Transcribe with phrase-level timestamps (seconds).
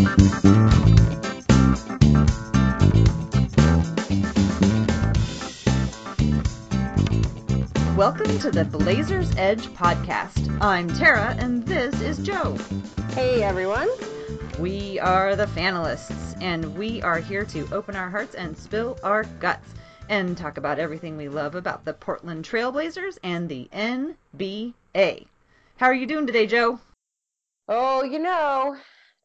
[0.00, 0.16] Welcome
[8.38, 10.58] to the Blazers Edge podcast.
[10.62, 12.56] I'm Tara, and this is Jo.
[13.10, 13.90] Hey everyone.
[14.58, 19.24] We are the Fanalysts, and we are here to open our hearts and spill our
[19.24, 19.74] guts
[20.08, 25.26] and talk about everything we love about the Portland Trailblazers and the NBA.
[25.76, 26.80] How are you doing today, Jo?
[27.68, 28.78] Oh, you know,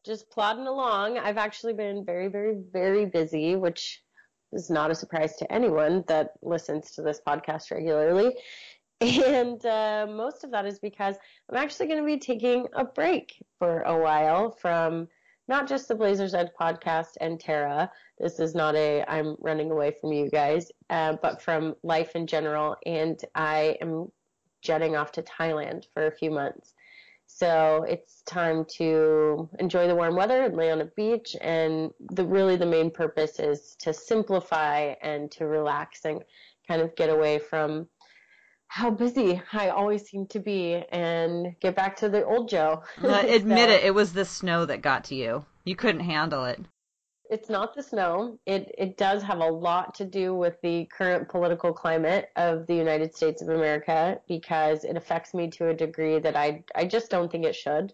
[0.06, 1.18] just plodding along.
[1.18, 4.02] I've actually been very, very, very busy, which
[4.52, 8.36] is not a surprise to anyone that listens to this podcast regularly.
[9.02, 11.16] And uh, most of that is because
[11.50, 15.08] I'm actually going to be taking a break for a while from
[15.48, 17.90] not just the Blazers Edge podcast and Tara.
[18.18, 22.26] This is not a I'm running away from you guys, uh, but from life in
[22.26, 22.76] general.
[22.86, 24.10] And I am
[24.62, 26.74] jetting off to Thailand for a few months.
[27.26, 31.36] So it's time to enjoy the warm weather and lay on a beach.
[31.40, 36.22] And the really the main purpose is to simplify and to relax and
[36.66, 37.88] kind of get away from
[38.68, 42.82] how busy I always seem to be and get back to the old Jo.
[43.02, 45.44] Uh, admit so, it, it was the snow that got to you.
[45.64, 46.60] You couldn't handle it.
[47.28, 48.38] It's not the snow.
[48.46, 52.74] It it does have a lot to do with the current political climate of the
[52.74, 57.10] United States of America because it affects me to a degree that I I just
[57.10, 57.92] don't think it should.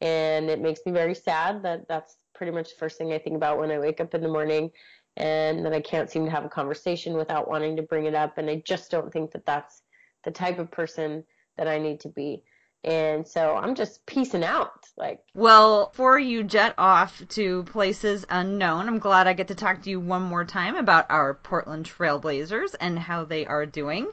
[0.00, 3.36] And it makes me very sad that that's pretty much the first thing I think
[3.36, 4.70] about when I wake up in the morning
[5.16, 8.36] and that I can't seem to have a conversation without wanting to bring it up
[8.36, 9.82] and I just don't think that that's
[10.24, 11.24] the type of person
[11.56, 12.42] that I need to be.
[12.86, 14.70] And so I'm just piecing out.
[14.96, 19.82] Like, well, before you jet off to places unknown, I'm glad I get to talk
[19.82, 24.06] to you one more time about our Portland Trailblazers and how they are doing.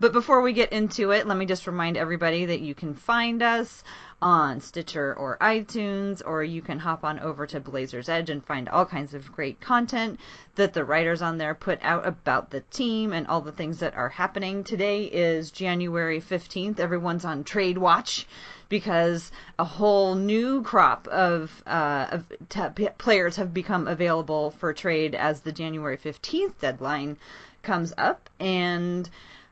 [0.00, 3.42] But before we get into it, let me just remind everybody that you can find
[3.42, 3.84] us
[4.22, 8.68] on Stitcher or iTunes, or you can hop on over to Blazers Edge and find
[8.68, 10.18] all kinds of great content
[10.54, 13.94] that the writers on there put out about the team and all the things that
[13.94, 14.64] are happening.
[14.64, 16.80] Today is January 15th.
[16.80, 18.26] Everyone's on trade watch
[18.68, 25.14] because a whole new crop of, uh, of t- players have become available for trade
[25.14, 27.18] as the January 15th deadline
[27.62, 28.30] comes up.
[28.40, 29.08] And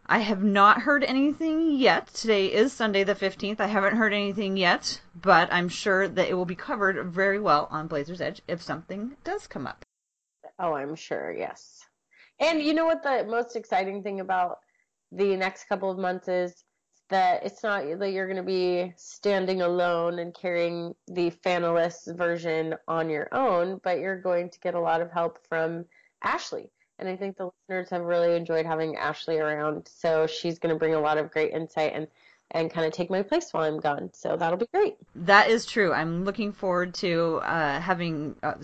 [0.07, 2.09] I have not heard anything yet.
[2.09, 3.59] Today is Sunday the 15th.
[3.59, 7.69] I haven't heard anything yet, but I'm sure that it will be covered very well
[7.71, 9.83] on Blazers Edge if something does come up.
[10.59, 11.87] Oh, I'm sure, yes.
[12.39, 14.59] And you know what the most exciting thing about
[15.11, 16.65] the next couple of months is
[17.09, 22.75] that it's not that you're going to be standing alone and carrying the Fanalysts version
[22.87, 25.87] on your own, but you're going to get a lot of help from
[26.23, 29.89] Ashley and I think the listeners have really enjoyed having Ashley around.
[29.89, 32.07] So she's going to bring a lot of great insight and
[32.51, 34.11] and kind of take my place while I'm gone.
[34.13, 34.97] So that'll be great.
[35.17, 35.93] That is true.
[35.93, 38.55] I'm looking forward to uh, having uh,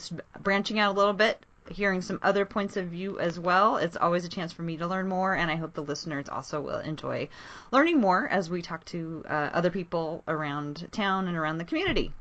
[0.41, 3.79] branching out a little bit, hearing some other points of view as well.
[3.79, 6.61] It's always a chance for me to learn more, and I hope the listeners also
[6.61, 7.29] will enjoy
[7.73, 12.13] learning more as we talk to uh, other people around town and around the community.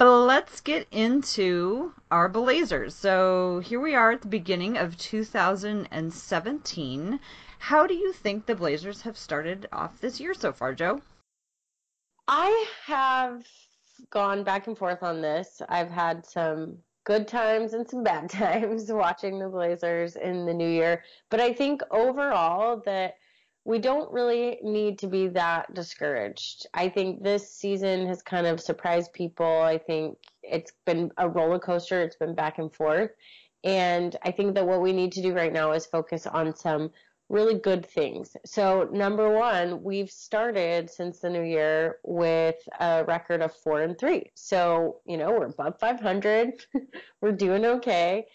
[0.00, 2.94] But let's get into our Blazers.
[2.94, 7.20] So here we are at the beginning of 2017.
[7.58, 11.02] How do you think the Blazers have started off this year so far, Jo?
[12.26, 13.44] I have
[14.08, 15.60] gone back and forth on this.
[15.68, 20.70] I've had some good times and some bad times watching the Blazers in the new
[20.70, 23.16] year, but I think overall that
[23.64, 26.66] we don't really need to be that discouraged.
[26.72, 29.60] I think this season has kind of surprised people.
[29.60, 33.10] I think it's been a roller coaster, it's been back and forth.
[33.62, 36.90] And I think that what we need to do right now is focus on some
[37.28, 38.36] really good things.
[38.44, 43.96] So, number one, we've started since the new year with a record of four and
[43.98, 44.30] three.
[44.34, 46.64] So, you know, we're above 500.
[47.20, 48.26] we're doing okay.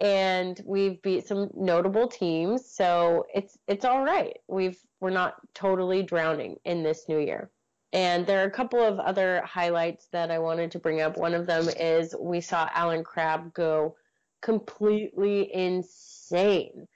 [0.00, 4.38] And we've beat some notable teams, so it's it's all right.
[4.48, 7.50] We've we're not totally drowning in this new year.
[7.92, 11.18] And there are a couple of other highlights that I wanted to bring up.
[11.18, 13.96] One of them is we saw Allen Crabbe go
[14.40, 16.88] completely insane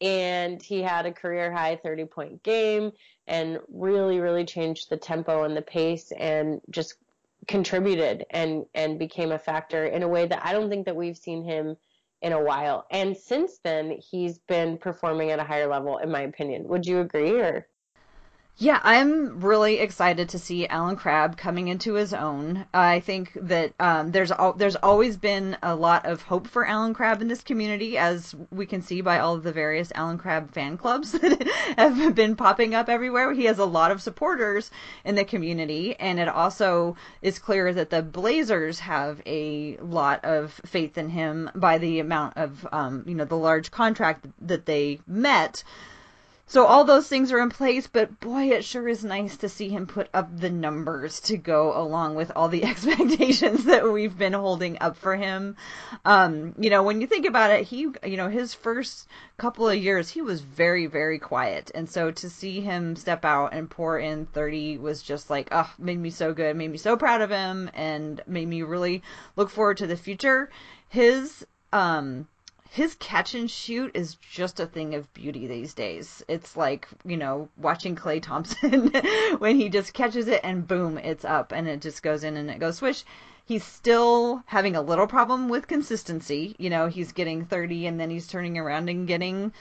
[0.00, 2.92] and he had a career high 30 point game
[3.26, 6.94] and really really changed the tempo and the pace and just
[7.46, 11.16] contributed and and became a factor in a way that I don't think that we've
[11.16, 11.76] seen him
[12.24, 12.86] in a while.
[12.90, 16.66] And since then, he's been performing at a higher level in my opinion.
[16.68, 17.68] Would you agree or
[18.56, 22.64] yeah, I'm really excited to see Allen Crabbe coming into his own.
[22.72, 26.94] I think that um, there's al- there's always been a lot of hope for Allen
[26.94, 30.52] Crabbe in this community, as we can see by all of the various Allen Crabbe
[30.52, 33.32] fan clubs that have been popping up everywhere.
[33.32, 34.70] He has a lot of supporters
[35.04, 40.52] in the community, and it also is clear that the Blazers have a lot of
[40.64, 45.00] faith in him by the amount of um, you know the large contract that they
[45.08, 45.64] met
[46.46, 49.70] so all those things are in place, but boy, it sure is nice to see
[49.70, 54.34] him put up the numbers to go along with all the expectations that we've been
[54.34, 55.56] holding up for him.
[56.04, 59.08] Um, you know, when you think about it, he, you know, his first
[59.38, 61.70] couple of years, he was very, very quiet.
[61.74, 65.72] And so to see him step out and pour in 30 was just like, oh,
[65.78, 69.02] made me so good, made me so proud of him, and made me really
[69.34, 70.50] look forward to the future.
[70.90, 72.28] His, um,
[72.74, 76.24] his catch and shoot is just a thing of beauty these days.
[76.26, 78.88] It's like, you know, watching Klay Thompson
[79.38, 82.50] when he just catches it and boom, it's up and it just goes in and
[82.50, 83.04] it goes swish.
[83.44, 86.56] He's still having a little problem with consistency.
[86.58, 89.52] You know, he's getting 30 and then he's turning around and getting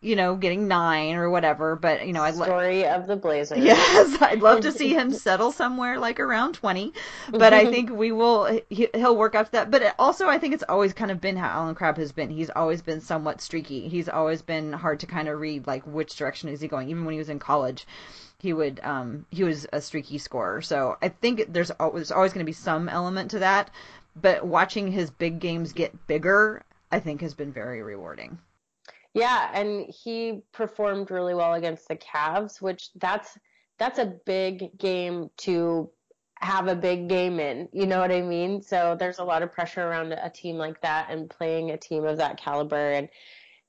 [0.00, 1.74] you know, getting nine or whatever.
[1.74, 3.58] But you know, I story of the Blazers.
[3.58, 6.92] Yes, I'd love to see him settle somewhere like around twenty.
[7.30, 8.60] But I think we will.
[8.68, 9.70] He, will work up to that.
[9.70, 12.30] But also, I think it's always kind of been how Allen Crabbe has been.
[12.30, 13.88] He's always been somewhat streaky.
[13.88, 16.88] He's always been hard to kind of read, like which direction is he going.
[16.90, 17.86] Even when he was in college,
[18.38, 20.62] he would um he was a streaky scorer.
[20.62, 23.70] So I think there's always always going to be some element to that.
[24.14, 28.38] But watching his big games get bigger, I think has been very rewarding.
[29.14, 33.38] Yeah, and he performed really well against the Cavs, which that's
[33.78, 35.90] that's a big game to
[36.40, 37.68] have a big game in.
[37.72, 38.62] You know what I mean?
[38.62, 42.04] So there's a lot of pressure around a team like that and playing a team
[42.04, 43.08] of that caliber and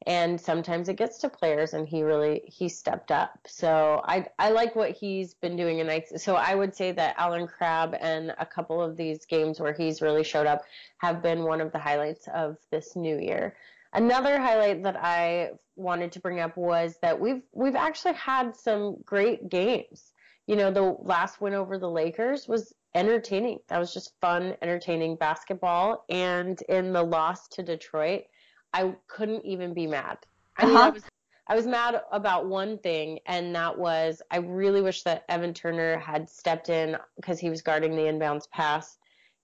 [0.07, 4.49] and sometimes it gets to players and he really he stepped up so i i
[4.49, 8.33] like what he's been doing and i so i would say that allen crabbe and
[8.39, 10.61] a couple of these games where he's really showed up
[10.99, 13.55] have been one of the highlights of this new year
[13.93, 18.97] Another highlight that I wanted to bring up was that we've we've actually had some
[19.05, 20.13] great games.
[20.45, 23.59] You know, the last win over the Lakers was entertaining.
[23.67, 26.05] That was just fun, entertaining basketball.
[26.09, 28.23] And in the loss to Detroit,
[28.73, 30.17] I couldn't even be mad.
[30.57, 30.85] I mean, uh-huh.
[30.85, 31.03] I was
[31.47, 35.97] I was mad about one thing, and that was I really wish that Evan Turner
[35.97, 38.98] had stepped in because he was guarding the inbounds pass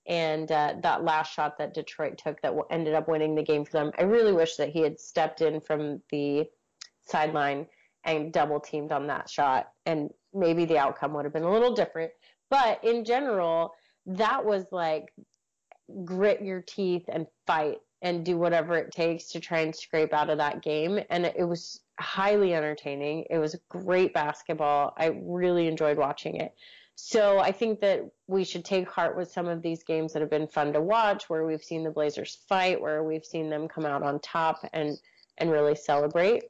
[0.08, 3.72] and uh, that last shot that Detroit took that ended up winning the game for
[3.72, 3.92] them.
[3.98, 6.46] I really wish that he had stepped in from the
[7.06, 7.68] sideline
[8.04, 11.74] and double teamed on that shot, and maybe the outcome would have been a little
[11.74, 12.12] different.
[12.50, 13.74] But in general,
[14.06, 15.12] that was like
[16.04, 20.30] grit your teeth and fight and do whatever it takes to try and scrape out
[20.30, 21.00] of that game.
[21.10, 23.26] And it was highly entertaining.
[23.30, 24.94] It was great basketball.
[24.98, 26.54] I really enjoyed watching it.
[26.96, 30.30] So I think that we should take heart with some of these games that have
[30.30, 33.86] been fun to watch, where we've seen the Blazers fight, where we've seen them come
[33.86, 34.98] out on top and
[35.38, 36.44] and really celebrate.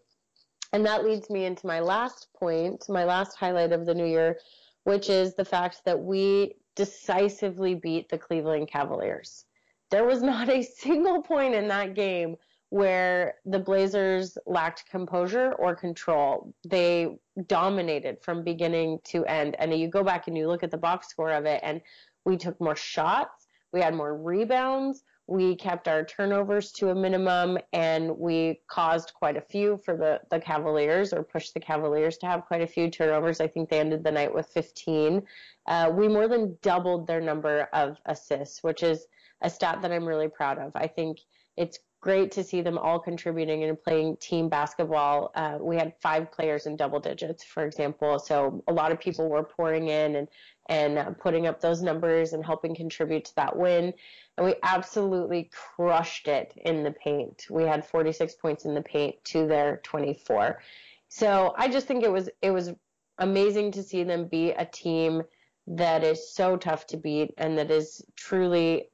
[0.71, 4.39] And that leads me into my last point, my last highlight of the new year,
[4.83, 9.45] which is the fact that we decisively beat the Cleveland Cavaliers.
[9.89, 12.35] There was not a single point in that game
[12.69, 16.53] where the Blazers lacked composure or control.
[16.67, 17.17] They
[17.47, 19.55] dominated from beginning to end.
[19.59, 21.81] And you go back and you look at the box score of it, and
[22.25, 27.57] we took more shots, we had more rebounds, we kept our turnovers to a minimum,
[27.73, 32.27] and we caused quite a few for the, the Cavaliers, or pushed the Cavaliers to
[32.27, 33.41] have quite a few turnovers.
[33.41, 35.23] I think they ended the night with 15.
[35.65, 39.07] Uh, we more than doubled their number of assists, which is
[39.41, 40.71] a stat that I'm really proud of.
[40.75, 41.19] I think
[41.57, 45.31] it's great to see them all contributing and playing team basketball.
[45.33, 48.19] Uh, we had five players in double digits, for example.
[48.19, 50.27] So a lot of people were pouring in and
[50.69, 53.91] and uh, putting up those numbers and helping contribute to that win.
[54.37, 57.47] And we absolutely crushed it in the paint.
[57.49, 60.61] We had 46 points in the paint to their 24.
[61.07, 62.71] So I just think it was it was
[63.17, 65.23] amazing to see them be a team
[65.65, 68.89] that is so tough to beat and that is truly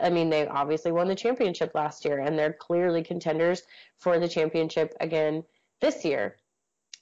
[0.00, 3.62] I mean they obviously won the championship last year and they're clearly contenders
[3.98, 5.44] for the championship again
[5.80, 6.36] this year.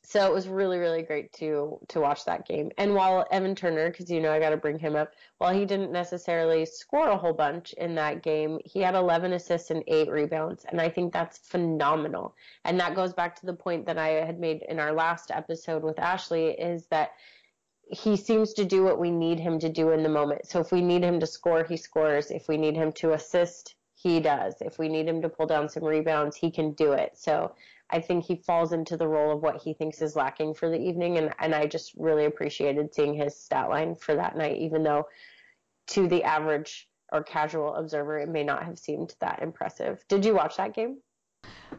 [0.03, 2.71] So it was really really great to to watch that game.
[2.79, 5.65] And while Evan Turner cuz you know I got to bring him up, while he
[5.65, 10.11] didn't necessarily score a whole bunch in that game, he had 11 assists and 8
[10.11, 12.35] rebounds and I think that's phenomenal.
[12.65, 15.83] And that goes back to the point that I had made in our last episode
[15.83, 17.13] with Ashley is that
[17.89, 20.47] he seems to do what we need him to do in the moment.
[20.47, 22.31] So if we need him to score, he scores.
[22.31, 24.55] If we need him to assist, he does.
[24.61, 27.13] If we need him to pull down some rebounds, he can do it.
[27.15, 27.55] So
[27.91, 30.81] I think he falls into the role of what he thinks is lacking for the
[30.81, 31.19] evening.
[31.19, 35.07] And, and I just really appreciated seeing his stat line for that night, even though
[35.89, 40.05] to the average or casual observer, it may not have seemed that impressive.
[40.09, 40.99] Did you watch that game?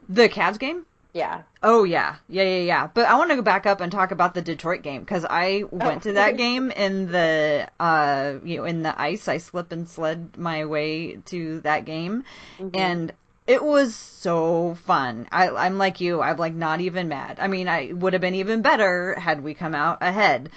[0.08, 0.86] The Cavs game?
[1.18, 1.42] Yeah.
[1.64, 2.88] Oh yeah, yeah, yeah, yeah.
[2.94, 5.64] But I want to go back up and talk about the Detroit game because I
[5.72, 6.10] went oh.
[6.10, 9.28] to that game in the uh you know in the ice.
[9.28, 12.24] I slip and sled my way to that game,
[12.60, 12.70] mm-hmm.
[12.80, 13.14] and
[13.48, 15.28] it was so fun.
[15.32, 16.22] I, I'm like you.
[16.22, 17.40] I'm like not even mad.
[17.40, 20.52] I mean, I would have been even better had we come out ahead,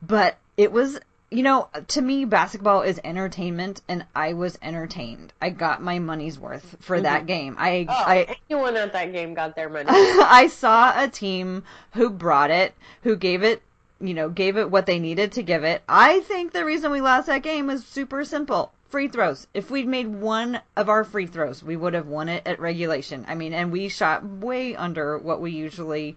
[0.00, 0.98] but it was
[1.30, 5.32] you know, to me, basketball is entertainment, and I was entertained.
[5.42, 7.02] I got my money's worth for mm-hmm.
[7.02, 7.56] that game.
[7.58, 9.86] I, oh, I, anyone at that game got their money.
[9.90, 13.62] I saw a team who brought it, who gave it,
[14.00, 15.82] you know, gave it what they needed to give it.
[15.86, 18.72] I think the reason we lost that game was super simple.
[18.88, 19.46] Free throws.
[19.52, 23.26] If we'd made one of our free throws, we would have won it at regulation.
[23.28, 26.16] I mean, and we shot way under what we usually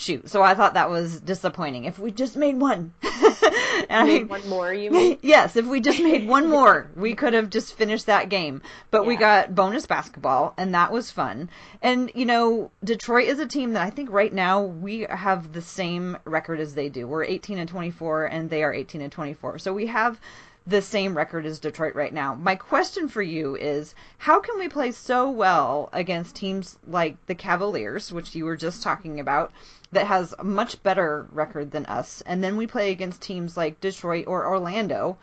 [0.00, 0.28] shoot.
[0.28, 1.84] So I thought that was disappointing.
[1.84, 2.92] If we just made one.
[3.88, 5.18] and made one more, you mean?
[5.22, 8.62] Yes, if we just made one more, we could have just finished that game.
[8.90, 9.08] But yeah.
[9.08, 11.50] we got bonus basketball, and that was fun.
[11.82, 15.62] And, you know, Detroit is a team that I think right now we have the
[15.62, 17.06] same record as they do.
[17.06, 19.58] We're 18 and 24, and they are 18 and 24.
[19.58, 20.18] So we have
[20.66, 22.34] the same record as Detroit right now.
[22.34, 27.34] My question for you is how can we play so well against teams like the
[27.34, 29.52] Cavaliers, which you were just talking about,
[29.92, 33.80] that has a much better record than us, and then we play against teams like
[33.80, 35.18] Detroit or Orlando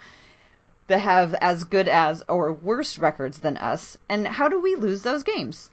[0.87, 5.03] that have as good as or worse records than us, and how do we lose
[5.03, 5.69] those games?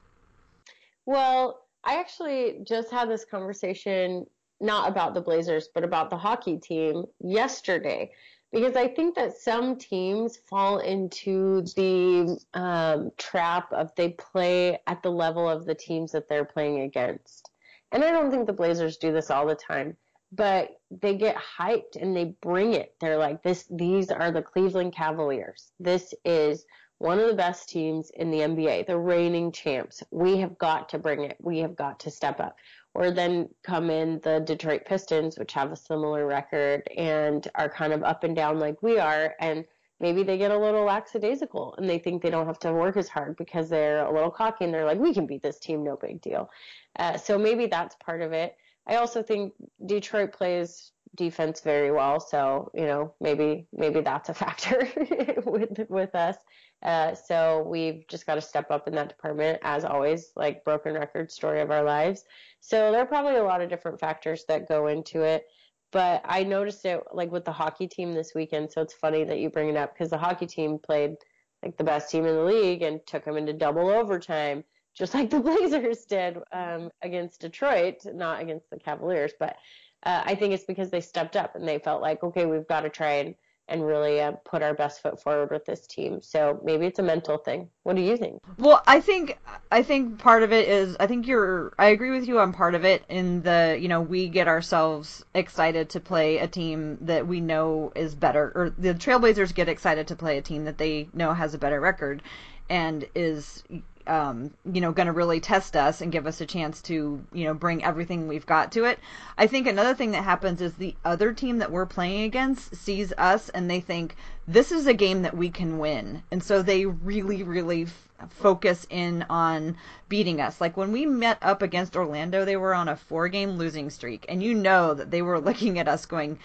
[1.06, 4.26] Well, I actually just had this conversation
[4.61, 8.12] not about the Blazers, but about the hockey team yesterday
[8.54, 15.02] because I think that some teams fall into the um, trap of they play at
[15.02, 17.50] the level of the teams that they're playing against.
[17.90, 19.96] And I don't think the Blazers do this all the time,
[20.30, 22.94] but they get hyped and they bring it.
[23.00, 25.73] They're like, this, these are the Cleveland Cavaliers.
[25.80, 26.64] This is
[26.99, 30.00] one of the best teams in the NBA, the reigning champs.
[30.12, 31.37] We have got to bring it.
[31.40, 32.56] We have got to step up.
[32.94, 37.92] Or then come in the Detroit Pistons, which have a similar record and are kind
[37.92, 39.34] of up and down like we are.
[39.40, 39.64] And
[39.98, 43.08] maybe they get a little lackadaisical and they think they don't have to work as
[43.08, 45.96] hard because they're a little cocky and they're like, we can beat this team, no
[45.96, 46.50] big deal.
[46.98, 48.56] Uh, so maybe that's part of it.
[48.86, 49.54] I also think
[49.86, 54.88] Detroit plays defense very well, so you know maybe maybe that's a factor
[55.44, 56.36] with with us.
[56.84, 60.94] Uh, so we've just got to step up in that department, as always, like broken
[60.94, 62.24] record story of our lives.
[62.60, 65.46] So there are probably a lot of different factors that go into it.
[65.92, 68.70] But I noticed it like with the hockey team this weekend.
[68.70, 71.14] So it's funny that you bring it up because the hockey team played
[71.62, 74.64] like the best team in the league and took them into double overtime,
[74.94, 79.32] just like the Blazers did um, against Detroit, not against the Cavaliers.
[79.38, 79.56] But
[80.02, 82.80] uh, I think it's because they stepped up and they felt like, okay, we've got
[82.80, 83.34] to try and
[83.68, 86.21] and really uh, put our best foot forward with this team.
[86.21, 87.68] So maybe it's a mental thing.
[87.83, 88.40] What do you think?
[88.59, 89.38] Well, I think
[89.71, 92.75] I think part of it is I think you're I agree with you on part
[92.75, 97.26] of it in the you know we get ourselves excited to play a team that
[97.26, 101.09] we know is better or the Trailblazers get excited to play a team that they
[101.12, 102.23] know has a better record
[102.68, 103.62] and is
[104.06, 107.44] um, you know, going to really test us and give us a chance to, you
[107.44, 108.99] know, bring everything we've got to it.
[109.38, 113.12] I think another thing that happens is the other team that we're playing against sees
[113.16, 116.23] us and they think this is a game that we can win.
[116.30, 119.76] And so they really, really f- focus in on
[120.08, 120.61] beating us.
[120.61, 124.26] Like when we met up against Orlando, they were on a four game losing streak.
[124.28, 126.38] And you know that they were looking at us going,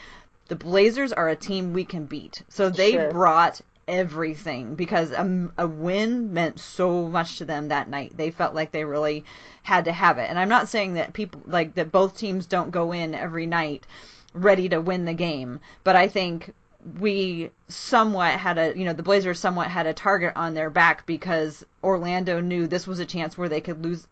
[0.48, 2.42] the Blazers are a team we can beat.
[2.50, 3.12] So they sure.
[3.12, 8.15] brought everything because a, a win meant so much to them that night.
[8.15, 9.25] They felt like they really
[9.63, 10.29] had to have it.
[10.29, 13.86] And I'm not saying that people like that both teams don't go in every night
[14.34, 16.53] ready to win the game, but I think
[17.00, 21.05] we somewhat had a you know the Blazers somewhat had a target on their back
[21.05, 24.08] because Orlando knew this was a chance where they could lose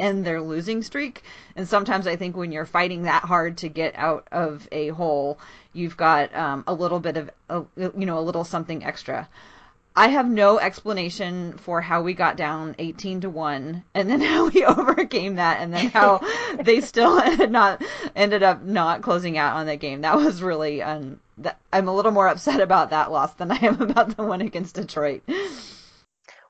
[0.00, 1.22] end their losing streak.
[1.56, 5.38] And sometimes I think when you're fighting that hard to get out of a hole,
[5.72, 9.28] you've got um, a little bit of, a, you know, a little something extra.
[9.96, 14.48] I have no explanation for how we got down 18 to 1 and then how
[14.48, 16.20] we overcame that and then how
[16.60, 17.82] they still had not
[18.14, 20.02] ended up not closing out on that game.
[20.02, 23.56] That was really um that I'm a little more upset about that loss than I
[23.56, 25.22] am about the one against Detroit.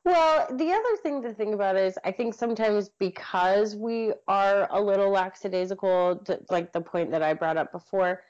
[0.04, 4.80] Well, the other thing to think about is I think sometimes because we are a
[4.80, 8.22] little lackadaisical, like the point that I brought up before,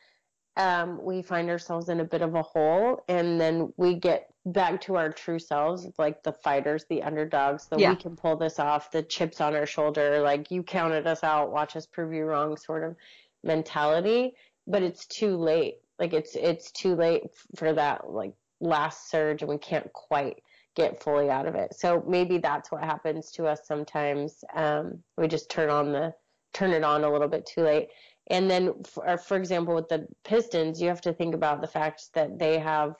[0.56, 4.80] um, we find ourselves in a bit of a hole, and then we get back
[4.82, 7.90] to our true selves, like the fighters, the underdogs, the yeah.
[7.90, 11.52] we can pull this off, the chips on our shoulder, like you counted us out,
[11.52, 12.96] watch us prove you wrong, sort of
[13.44, 14.34] mentality.
[14.66, 15.76] But it's too late.
[15.98, 17.22] Like it's it's too late
[17.56, 20.42] for that like last surge, and we can't quite
[20.80, 21.74] get fully out of it.
[21.74, 24.44] So maybe that's what happens to us sometimes.
[24.54, 26.14] Um, we just turn on the
[26.52, 27.88] turn it on a little bit too late.
[28.28, 32.08] And then, for, for example, with the Pistons, you have to think about the fact
[32.14, 32.94] that they have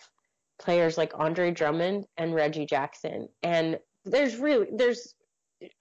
[0.58, 3.28] players like Andre Drummond and Reggie Jackson.
[3.42, 5.14] And there's really, there's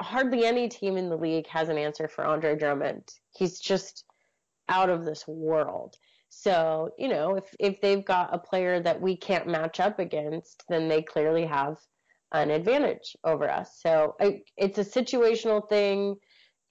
[0.01, 3.03] hardly any team in the league has an answer for Andre Drummond.
[3.35, 4.05] He's just
[4.67, 5.95] out of this world.
[6.29, 10.63] So, you know, if, if they've got a player that we can't match up against,
[10.69, 11.77] then they clearly have
[12.31, 13.79] an advantage over us.
[13.81, 16.17] So I, it's a situational thing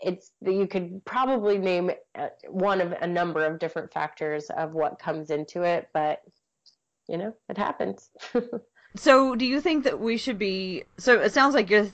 [0.01, 4.99] it's you could probably name uh, one of a number of different factors of what
[4.99, 6.21] comes into it, but
[7.09, 8.11] you know, it happens.
[8.97, 10.85] so, do you think that we should be?
[10.99, 11.89] So, it sounds like you're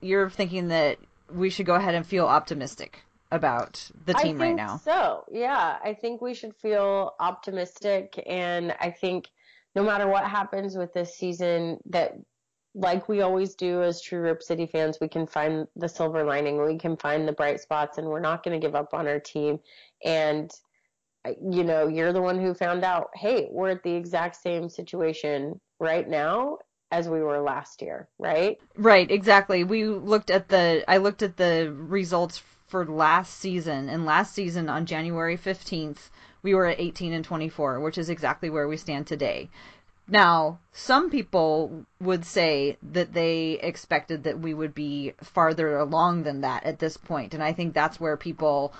[0.00, 0.98] you're thinking that
[1.32, 4.80] we should go ahead and feel optimistic about the team right now.
[4.84, 9.28] So, yeah, I think we should feel optimistic, and I think
[9.74, 12.14] no matter what happens with this season, that
[12.74, 16.62] like we always do as true Rip City fans, we can find the silver lining,
[16.64, 19.20] we can find the bright spots, and we're not going to give up on our
[19.20, 19.60] team.
[20.04, 20.50] And,
[21.24, 25.60] you know, you're the one who found out, hey, we're at the exact same situation
[25.78, 26.58] right now
[26.90, 28.58] as we were last year, right?
[28.76, 29.64] Right, exactly.
[29.64, 32.42] We looked at the, I looked at the results
[32.74, 36.10] for last season, and last season on January 15th,
[36.42, 39.48] we were at 18 and 24, which is exactly where we stand today.
[40.08, 46.40] Now, some people would say that they expected that we would be farther along than
[46.40, 48.72] that at this point, and I think that's where people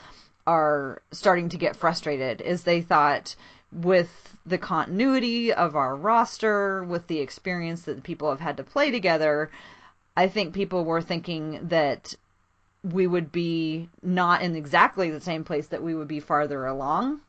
[0.45, 3.37] are starting to get frustrated is they thought
[3.71, 8.91] with the continuity of our roster, with the experience that people have had to play
[8.91, 9.53] together,
[10.17, 12.17] I think people were thinking that
[12.85, 17.21] we would be not in exactly the same place that we would be farther along.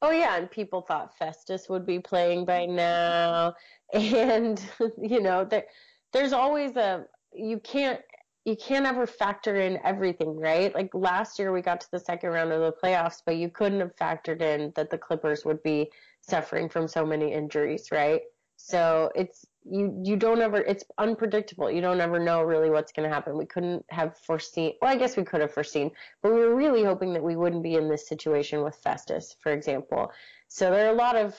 [0.00, 3.54] Oh yeah, and people thought Festus would be playing by now,
[3.92, 4.62] and
[4.98, 5.64] you know there,
[6.12, 8.00] there's always a you can't
[8.44, 10.74] you can't ever factor in everything, right?
[10.74, 13.80] Like last year we got to the second round of the playoffs, but you couldn't
[13.80, 18.22] have factored in that the Clippers would be suffering from so many injuries, right?
[18.56, 21.70] So it's you you don't ever it's unpredictable.
[21.70, 23.36] You don't ever know really what's going to happen.
[23.36, 24.74] We couldn't have foreseen.
[24.80, 25.90] Well, I guess we could have foreseen,
[26.22, 29.52] but we were really hoping that we wouldn't be in this situation with Festus, for
[29.52, 30.10] example.
[30.48, 31.38] So there are a lot of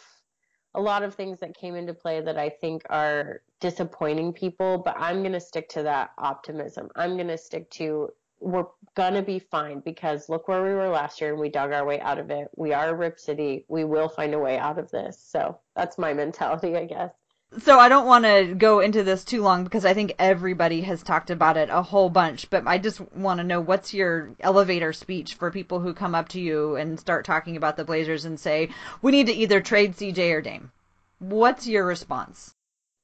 [0.76, 4.96] a lot of things that came into play that I think are disappointing people, but
[4.98, 6.90] I'm going to stick to that optimism.
[6.96, 8.10] I'm going to stick to
[8.44, 11.72] we're going to be fine because look where we were last year and we dug
[11.72, 12.50] our way out of it.
[12.56, 13.66] We are a Rip City.
[13.70, 15.18] We will find a way out of this.
[15.26, 17.14] So that's my mentality, I guess.
[17.60, 21.04] So I don't want to go into this too long because I think everybody has
[21.04, 24.92] talked about it a whole bunch, but I just want to know what's your elevator
[24.92, 28.40] speech for people who come up to you and start talking about the Blazers and
[28.40, 28.70] say,
[29.02, 30.72] "We need to either trade CJ or Dame."
[31.20, 32.56] What's your response?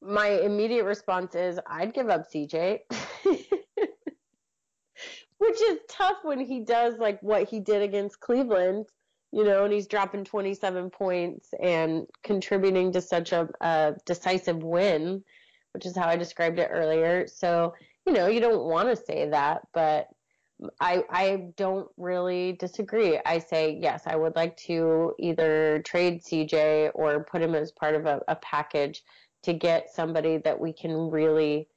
[0.02, 2.80] My immediate response is I'd give up CJ.
[5.38, 8.88] Which is tough when he does like what he did against Cleveland
[9.32, 15.24] you know, and he's dropping 27 points and contributing to such a, a decisive win,
[15.74, 17.28] which is how I described it earlier.
[17.28, 17.74] So,
[18.06, 20.08] you know, you don't want to say that, but
[20.82, 23.20] I I don't really disagree.
[23.26, 27.96] I say yes, I would like to either trade CJ or put him as part
[27.96, 29.04] of a, a package
[29.44, 31.68] to get somebody that we can really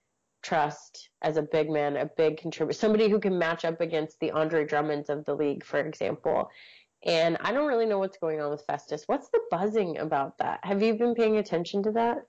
[0.42, 4.32] trust as a big man, a big contributor, somebody who can match up against the
[4.32, 6.50] Andre Drummonds of the league, for example.
[7.04, 9.04] And I don't really know what's going on with Festus.
[9.06, 10.60] What's the buzzing about that?
[10.62, 12.26] Have you been paying attention to that?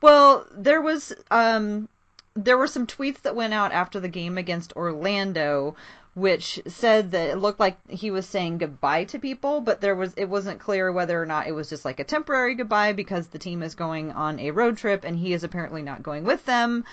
[0.00, 1.88] Well, there was um
[2.34, 5.76] there were some tweets that went out after the game against Orlando
[6.18, 10.12] which said that it looked like he was saying goodbye to people, but there was
[10.16, 13.38] it wasn't clear whether or not it was just like a temporary goodbye because the
[13.38, 16.84] team is going on a road trip and he is apparently not going with them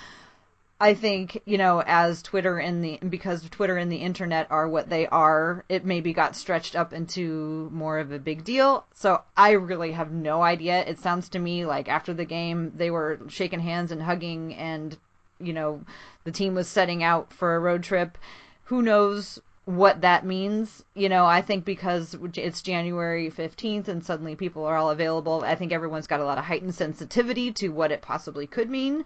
[0.80, 4.90] I think, you know, as Twitter and the because Twitter and the internet are what
[4.90, 8.86] they are, it maybe got stretched up into more of a big deal.
[8.94, 10.84] So I really have no idea.
[10.84, 14.98] It sounds to me like after the game they were shaking hands and hugging and
[15.40, 15.82] you know,
[16.24, 18.18] the team was setting out for a road trip.
[18.66, 20.84] Who knows what that means?
[20.94, 25.56] You know, I think because it's January 15th and suddenly people are all available, I
[25.56, 29.06] think everyone's got a lot of heightened sensitivity to what it possibly could mean.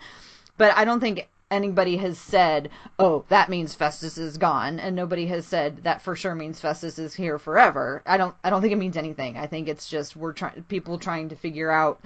[0.57, 5.25] But I don't think anybody has said, "Oh, that means Festus is gone," and nobody
[5.27, 8.01] has said that for sure means Festus is here forever.
[8.05, 8.35] I don't.
[8.43, 9.37] I don't think it means anything.
[9.37, 11.99] I think it's just we're trying people trying to figure out,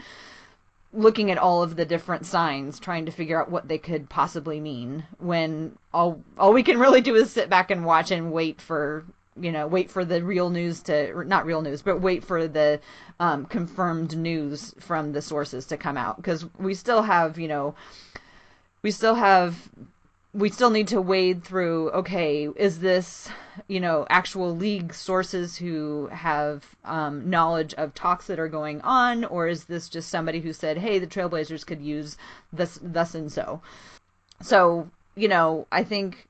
[0.93, 4.59] looking at all of the different signs, trying to figure out what they could possibly
[4.59, 5.03] mean.
[5.19, 9.03] When all all we can really do is sit back and watch and wait for
[9.39, 12.79] you know wait for the real news to not real news but wait for the
[13.19, 17.73] um, confirmed news from the sources to come out because we still have you know
[18.83, 19.69] we still have
[20.33, 23.29] we still need to wade through okay is this
[23.67, 29.23] you know actual league sources who have um, knowledge of talks that are going on
[29.25, 32.17] or is this just somebody who said hey the trailblazers could use
[32.51, 33.61] this thus and so
[34.41, 36.27] so you know i think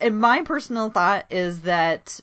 [0.00, 2.20] and my personal thought is that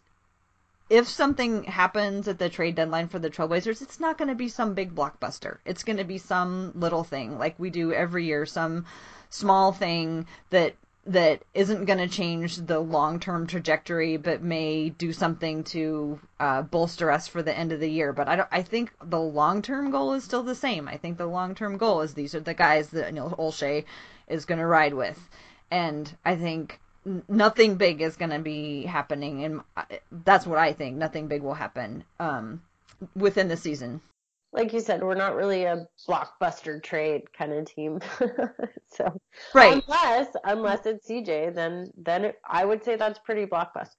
[0.90, 4.50] if something happens at the trade deadline for the Trailblazers, it's not going to be
[4.50, 5.60] some big blockbuster.
[5.64, 8.86] It's going to be some little thing like we do every year, some
[9.30, 15.12] small thing that that isn't going to change the long term trajectory, but may do
[15.12, 18.14] something to uh, bolster us for the end of the year.
[18.14, 18.50] But I don't.
[18.52, 20.88] I think the long term goal is still the same.
[20.88, 23.86] I think the long term goal is these are the guys that Neil Olshey
[24.28, 25.20] is going to ride with,
[25.72, 26.80] and I think
[27.28, 29.62] nothing big is going to be happening, and
[30.12, 30.98] that's what I think.
[30.98, 32.62] Nothing big will happen um,
[33.16, 34.02] within the season
[34.52, 38.00] like you said, we're not really a blockbuster trade kind of team.
[38.88, 39.20] so
[39.54, 43.96] right, unless unless it's CJ, then then it, I would say that's pretty blockbuster.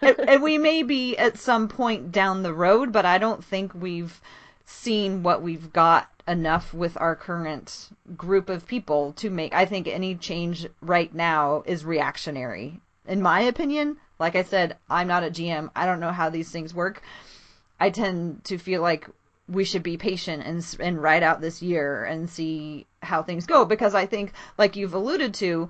[0.00, 3.74] and, and we may be at some point down the road, but I don't think
[3.74, 4.20] we've
[4.64, 9.54] seen what we've got enough with our current group of people to make.
[9.54, 13.98] I think any change right now is reactionary, in my opinion.
[14.18, 15.70] Like I said, I'm not a GM.
[15.74, 17.02] I don't know how these things work.
[17.80, 19.08] I tend to feel like
[19.48, 23.64] we should be patient and and ride out this year and see how things go
[23.64, 25.68] because I think like you've alluded to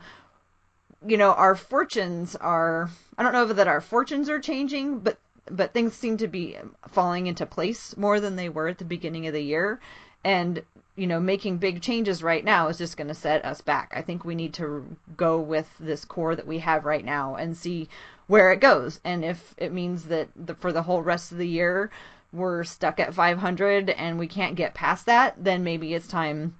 [1.06, 5.18] you know our fortunes are I don't know that our fortunes are changing but
[5.50, 6.56] but things seem to be
[6.88, 9.80] falling into place more than they were at the beginning of the year
[10.24, 10.62] and
[10.94, 13.92] you know making big changes right now is just going to set us back.
[13.96, 17.56] I think we need to go with this core that we have right now and
[17.56, 17.88] see
[18.26, 21.48] where it goes and if it means that the, for the whole rest of the
[21.48, 21.90] year
[22.32, 26.56] we're stuck at 500 and we can't get past that, then maybe it's time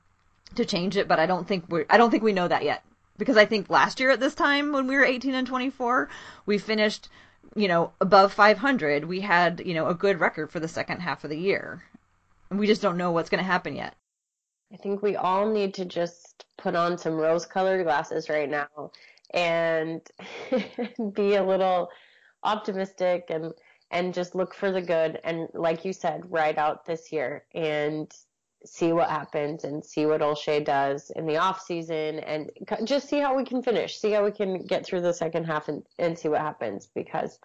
[0.55, 1.09] to change it.
[1.09, 2.85] But I don't think we I don't think we know that yet
[3.19, 6.09] because I think last year at this time when we were 18 and 24,
[6.47, 7.09] we finished
[7.55, 9.05] you know above 500.
[9.05, 11.83] We had you know a good record for the second half of the year,
[12.51, 13.95] and we just don't know what's going to happen yet.
[14.73, 18.91] I think we all need to just put on some rose-colored glasses right now
[19.35, 20.01] and
[21.13, 21.91] be a little
[22.43, 23.53] optimistic and
[23.93, 28.13] and just look for the good and like you said ride out this year and
[28.65, 32.51] see what happens and see what Olshey does in the off season and
[32.85, 35.69] just see how we can finish see how we can get through the second half
[35.69, 37.39] and, and see what happens because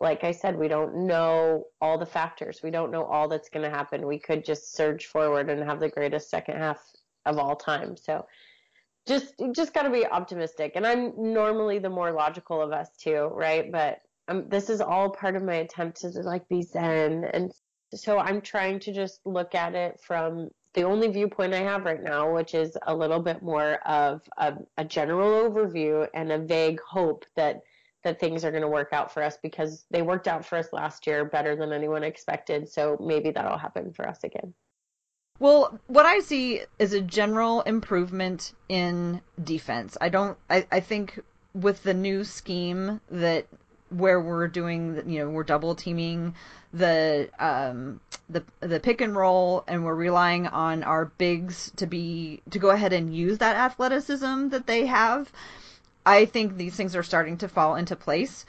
[0.00, 2.60] like I said we don't know all the factors.
[2.62, 4.06] We don't know all that's going to happen.
[4.06, 6.78] We could just surge forward and have the greatest second half
[7.24, 7.96] of all time.
[7.96, 8.26] So
[9.06, 13.30] just just got to be optimistic and I'm normally the more logical of us too
[13.32, 13.70] right?
[13.70, 17.52] But um, this is all part of my attempt to like be zen and
[17.94, 22.02] so i'm trying to just look at it from the only viewpoint i have right
[22.02, 26.80] now which is a little bit more of a, a general overview and a vague
[26.80, 27.60] hope that
[28.04, 30.68] that things are going to work out for us because they worked out for us
[30.72, 34.54] last year better than anyone expected so maybe that'll happen for us again
[35.38, 39.96] well, what I see is a general improvement in defense.
[40.00, 40.38] I don't.
[40.48, 41.20] I, I think
[41.52, 43.46] with the new scheme that
[43.90, 46.34] where we're doing you know we're double teaming
[46.72, 52.42] the um the the pick and roll and we're relying on our bigs to be
[52.50, 55.30] to go ahead and use that athleticism that they have.
[56.04, 58.44] I think these things are starting to fall into place.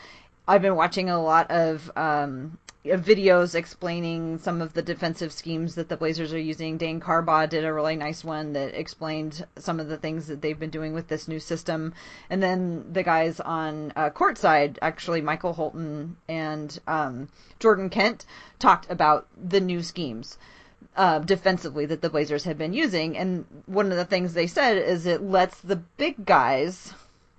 [0.47, 2.57] I've been watching a lot of um
[2.89, 6.77] videos explaining some of the defensive schemes that the Blazers are using.
[6.77, 10.59] Dane Carbaugh did a really nice one that explained some of the things that they've
[10.59, 11.93] been doing with this new system.
[12.29, 18.25] And then the guys on uh, courtside, actually Michael Holton and um, Jordan Kent,
[18.59, 20.37] talked about the new schemes.
[20.97, 23.17] uh, defensively that the Blazers have been using.
[23.17, 26.93] And one of the things they said is it lets the big guys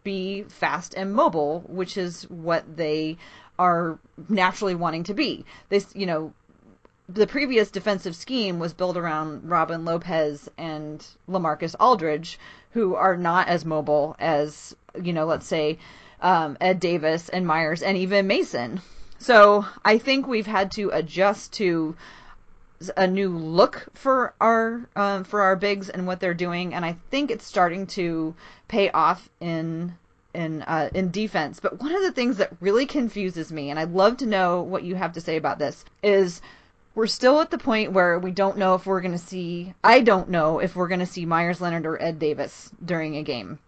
[0.04, 3.16] be fast and mobile, which is what they
[3.58, 5.44] are naturally wanting to be.
[5.68, 6.32] They, you know,
[7.08, 12.38] the previous defensive scheme was built around Robin Lopez and LaMarcus Aldridge,
[12.72, 15.78] who are not as mobile as, you know, let's say
[16.20, 18.82] um, Ed Davis and Meyers and even Mason.
[19.18, 21.96] So I think we've had to adjust to
[22.96, 26.96] a new look for our um, for our bigs and what they're doing, and I
[27.10, 28.34] think it's starting to
[28.68, 29.96] pay off in
[30.34, 31.60] in uh, in defense.
[31.60, 34.82] But one of the things that really confuses me, and I'd love to know what
[34.82, 36.40] you have to say about this, is
[36.94, 39.74] we're still at the point where we don't know if we're going to see.
[39.82, 43.22] I don't know if we're going to see Meyers Leonard or Ed Davis during a
[43.22, 43.58] game,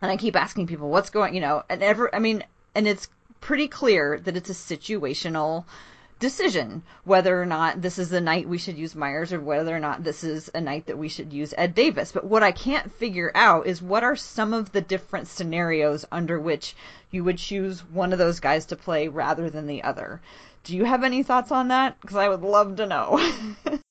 [0.00, 1.34] and I keep asking people what's going.
[1.34, 2.14] You know, and ever.
[2.14, 2.44] I mean,
[2.74, 3.08] and it's
[3.40, 5.64] pretty clear that it's a situational
[6.18, 9.80] decision whether or not this is the night we should use Meyers or whether or
[9.80, 12.12] not this is a night that we should use Ed Davis.
[12.12, 16.38] But what I can't figure out is what are some of the different scenarios under
[16.38, 16.74] which
[17.10, 20.20] you would choose one of those guys to play rather than the other.
[20.64, 22.00] Do you have any thoughts on that?
[22.00, 23.32] Because I would love to know.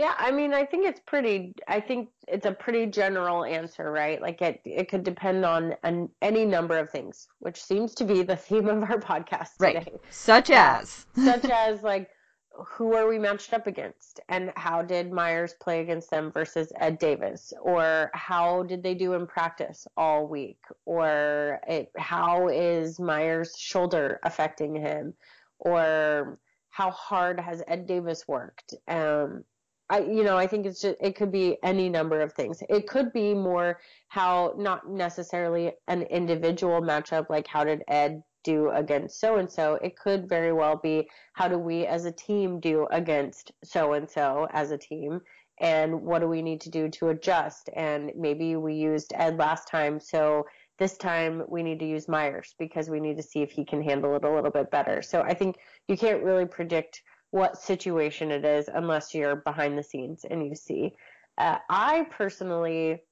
[0.00, 1.52] Yeah, I mean, I think it's pretty.
[1.68, 4.18] I think it's a pretty general answer, right?
[4.18, 8.22] Like it, it could depend on an, any number of things, which seems to be
[8.22, 9.74] the theme of our podcast today.
[9.74, 10.00] Right.
[10.08, 12.08] Such as, such as like,
[12.50, 16.98] who are we matched up against, and how did Meyers play against them versus Ed
[16.98, 23.54] Davis, or how did they do in practice all week, or it, how is Meyers'
[23.58, 25.12] shoulder affecting him,
[25.58, 26.38] or
[26.70, 28.72] how hard has Ed Davis worked?
[28.88, 29.44] Um,
[29.90, 32.62] I, you know, I think it's just, it could be any number of things.
[32.68, 38.70] It could be more how, not necessarily an individual matchup, like how did Ed do
[38.70, 39.74] against so and so.
[39.82, 44.08] It could very well be how do we as a team do against so and
[44.08, 45.20] so as a team,
[45.60, 47.68] and what do we need to do to adjust?
[47.74, 50.46] And maybe we used Ed last time, so
[50.78, 53.82] this time we need to use Meyers because we need to see if he can
[53.82, 55.02] handle it a little bit better.
[55.02, 55.56] So I think
[55.88, 60.54] you can't really predict what situation it is unless you're behind the scenes and you
[60.54, 60.94] see.
[61.38, 63.02] Uh, I personally,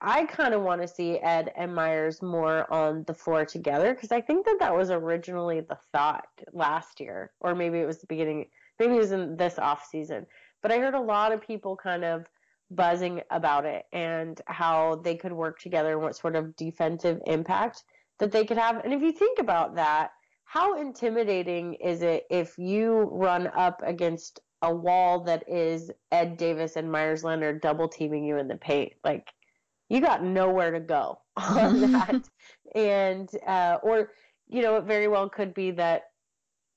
[0.00, 4.12] I kind of want to see Ed and Meyers more on the floor together because
[4.12, 8.06] I think that that was originally the thought last year, or maybe it was the
[8.06, 8.46] beginning,
[8.78, 10.26] maybe it was in this off season.
[10.62, 12.26] But I heard a lot of people kind of
[12.70, 17.84] buzzing about it and how they could work together and what sort of defensive impact
[18.18, 18.84] that they could have.
[18.84, 20.10] And if you think about that,
[20.48, 26.76] how intimidating is it if you run up against a wall that is Ed Davis
[26.76, 28.94] and Meyers Leonard double teaming you in the paint?
[29.04, 29.28] Like,
[29.90, 32.22] you got nowhere to go on that.
[32.74, 34.12] and, uh, or,
[34.48, 36.04] you know, it very well could be that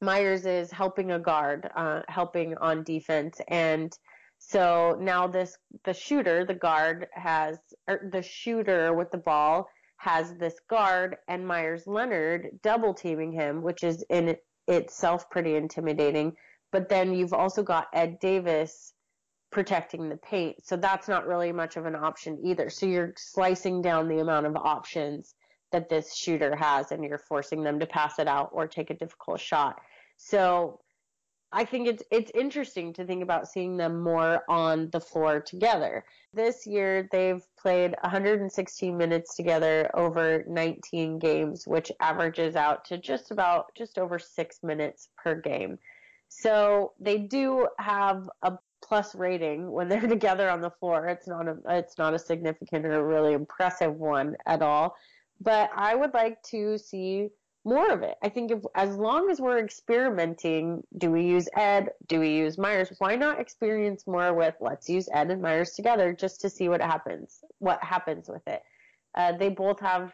[0.01, 3.39] Meyers is helping a guard, uh, helping on defense.
[3.47, 3.97] And
[4.37, 7.57] so now this, the shooter, the guard has,
[7.87, 9.69] or the shooter with the ball
[10.01, 14.35] has this guard and Meyers Leonard double teaming him, which is in
[14.67, 16.35] itself pretty intimidating.
[16.71, 18.93] But then you've also got Ed Davis
[19.51, 20.55] protecting the paint.
[20.65, 22.71] So that's not really much of an option either.
[22.71, 25.35] So you're slicing down the amount of options
[25.71, 28.95] that this shooter has and you're forcing them to pass it out or take a
[28.95, 29.79] difficult shot.
[30.17, 30.79] So
[31.53, 36.05] I think it's it's interesting to think about seeing them more on the floor together.
[36.33, 43.31] This year they've played 116 minutes together over 19 games, which averages out to just
[43.31, 45.77] about just over 6 minutes per game.
[46.29, 51.07] So they do have a plus rating when they're together on the floor.
[51.07, 54.95] It's not a it's not a significant or really impressive one at all.
[55.41, 57.29] But I would like to see
[57.63, 58.15] more of it.
[58.23, 61.89] I think if as long as we're experimenting, do we use Ed?
[62.07, 62.91] Do we use Meyers?
[62.97, 66.81] Why not experience more with let's use Ed and Meyers together just to see what
[66.81, 67.43] happens.
[67.59, 68.63] What happens with it?
[69.15, 70.13] Uh, they both have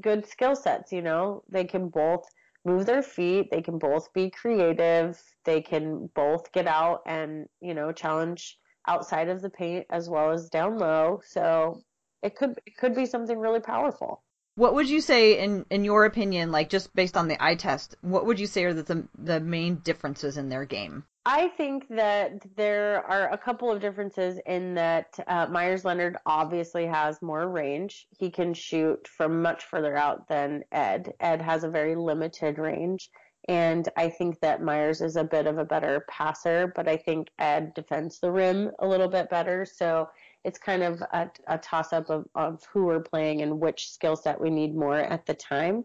[0.00, 0.92] good skill sets.
[0.92, 2.28] You know, they can both
[2.64, 3.50] move their feet.
[3.50, 5.22] They can both be creative.
[5.44, 10.30] They can both get out and you know challenge outside of the paint as well
[10.32, 11.20] as down low.
[11.24, 11.82] So
[12.22, 14.22] it could it could be something really powerful.
[14.56, 17.96] What would you say, in in your opinion, like just based on the eye test,
[18.02, 21.04] what would you say are the the main differences in their game?
[21.26, 26.86] I think that there are a couple of differences in that uh, Meyers Leonard obviously
[26.86, 28.06] has more range.
[28.18, 31.14] He can shoot from much further out than Ed.
[31.20, 33.10] Ed has a very limited range.
[33.48, 37.28] And I think that Meyers is a bit of a better passer, but I think
[37.38, 39.66] Ed defends the rim a little bit better.
[39.66, 40.08] So
[40.44, 44.14] it's kind of a, a toss up of, of who we're playing and which skill
[44.14, 45.84] set we need more at the time.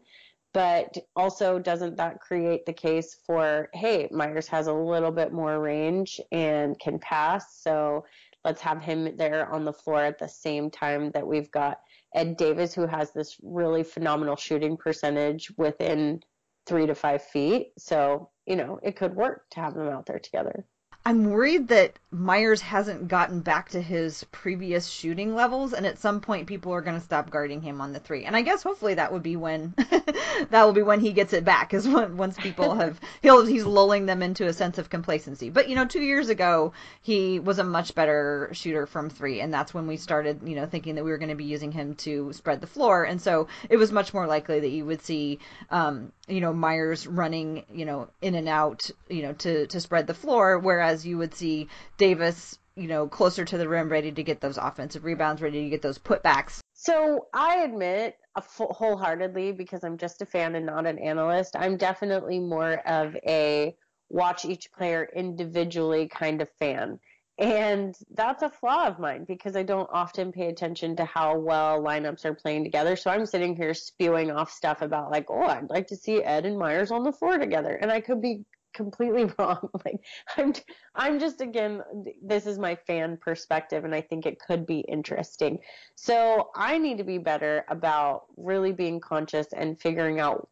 [0.54, 5.60] but also doesn't that create the case for hey meyers has a little bit more
[5.60, 8.04] range and can pass so
[8.44, 11.80] let's have him there on the floor at the same time that we've got
[12.16, 16.20] ed davis who has this really phenomenal shooting percentage within
[16.66, 20.20] three to five feet so you know it could work to have them out there
[20.20, 20.66] together
[21.06, 26.22] I'm worried that Meyers hasn't gotten back to his previous shooting levels, and at some
[26.22, 28.26] point people are going to stop guarding him on the three.
[28.26, 29.76] And I guess hopefully that would be when
[30.50, 33.64] that will be when he gets it back, is when once people have he'll he's
[33.64, 35.52] lulling them into a sense of complacency.
[35.52, 39.54] But you know, two years ago he was a much better shooter from three, and
[39.54, 41.94] that's when we started you know thinking that we were going to be using him
[41.96, 45.38] to spread the floor, and so it was much more likely that you would see
[45.70, 50.08] um, you know Meyers running you know in and out you know to to spread
[50.08, 54.24] the floor, whereas you would see Davis you know closer to the rim, ready to
[54.24, 56.60] get those offensive rebounds, ready to get those putbacks.
[56.74, 61.56] So I admit uh, wholeheartedly because I'm just a fan and not an analyst.
[61.58, 63.76] I'm definitely more of a
[64.10, 67.00] watch each player individually kind of fan.
[67.38, 71.82] And that's a flaw of mine because I don't often pay attention to how well
[71.82, 72.98] lineups are playing together.
[72.98, 76.46] So I'm sitting here spewing off stuff about like, oh, I'd like to see Ed
[76.46, 77.74] and Meyers on the floor together.
[77.74, 79.70] And I could be completely wrong.
[79.86, 80.04] like
[80.38, 80.54] I'm
[80.96, 81.82] I'm just again
[82.22, 85.60] this is my fan perspective and I think it could be interesting.
[85.96, 90.50] So I need to be better about really being conscious and figuring out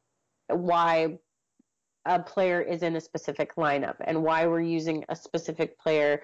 [0.50, 1.18] why
[2.06, 6.22] a player is in a specific lineup and why we're using a specific player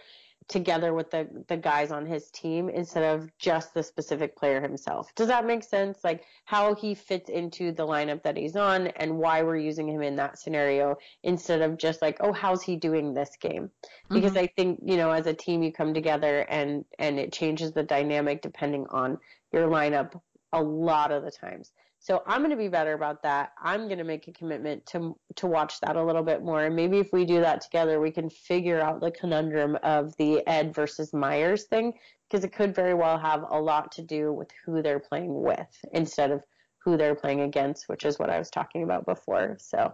[0.48, 5.14] together with the the guys on his team instead of just the specific player himself.
[5.16, 6.04] Does that make sense?
[6.04, 10.02] Like how he fits into the lineup that he's on and why we're using him
[10.02, 13.70] in that scenario instead of just like, oh, how's he doing this game?
[14.10, 14.40] Because mm-hmm.
[14.40, 17.84] I think, you know, as a team you come together and and it changes the
[17.84, 19.18] dynamic depending on
[19.52, 20.20] your lineup
[20.52, 21.72] a lot of the times.
[22.04, 23.54] So I'm going to be better about that.
[23.62, 26.66] I'm going to make a commitment to to watch that a little bit more.
[26.66, 30.46] And maybe if we do that together, we can figure out the conundrum of the
[30.46, 31.94] Ed versus Meyers thing
[32.30, 35.80] because it could very well have a lot to do with who they're playing with
[35.94, 36.44] instead of
[36.80, 39.56] who they're playing against, which is what I was talking about before.
[39.60, 39.94] So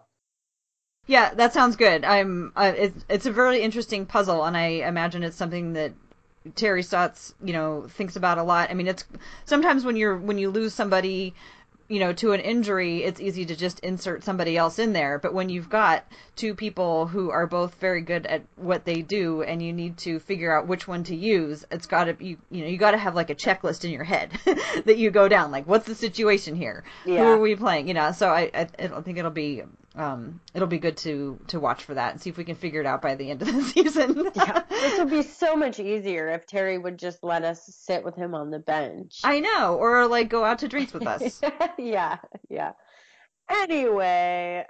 [1.06, 2.04] yeah, that sounds good.
[2.04, 2.54] I'm.
[2.56, 5.94] Uh, it's it's a very interesting puzzle, and I imagine it's something that
[6.56, 8.72] Terry Stotts, you know, thinks about a lot.
[8.72, 9.06] I mean, it's
[9.46, 11.36] sometimes when you're when you lose somebody
[11.90, 15.18] you know, to an injury, it's easy to just insert somebody else in there.
[15.18, 19.42] But when you've got two people who are both very good at what they do,
[19.42, 22.62] and you need to figure out which one to use, it's got to you you
[22.62, 24.32] know you got to have like a checklist in your head
[24.86, 25.50] that you go down.
[25.50, 26.84] Like, what's the situation here?
[27.06, 27.24] Yeah.
[27.24, 27.88] Who are we playing?
[27.88, 29.64] You know, so I I, I think it'll be
[29.96, 32.80] um, it'll be good to to watch for that and see if we can figure
[32.80, 34.30] it out by the end of the season.
[34.36, 38.16] yeah, this would be so much easier if Terry would just let us sit with
[38.16, 39.20] him on the bench.
[39.24, 41.42] I know, or like go out to drinks with us.
[41.78, 42.18] yeah,
[42.50, 42.74] yeah.
[43.50, 44.64] Anyway,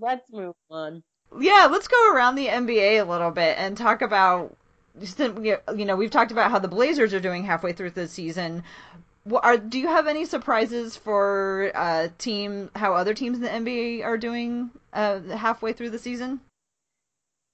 [0.00, 1.02] let's move on.
[1.38, 4.56] Yeah, let's go around the NBA a little bit and talk about
[4.98, 8.64] you know we've talked about how the Blazers are doing halfway through the season,
[9.42, 14.04] are do you have any surprises for uh, team how other teams in the NBA
[14.04, 16.40] are doing uh, halfway through the season?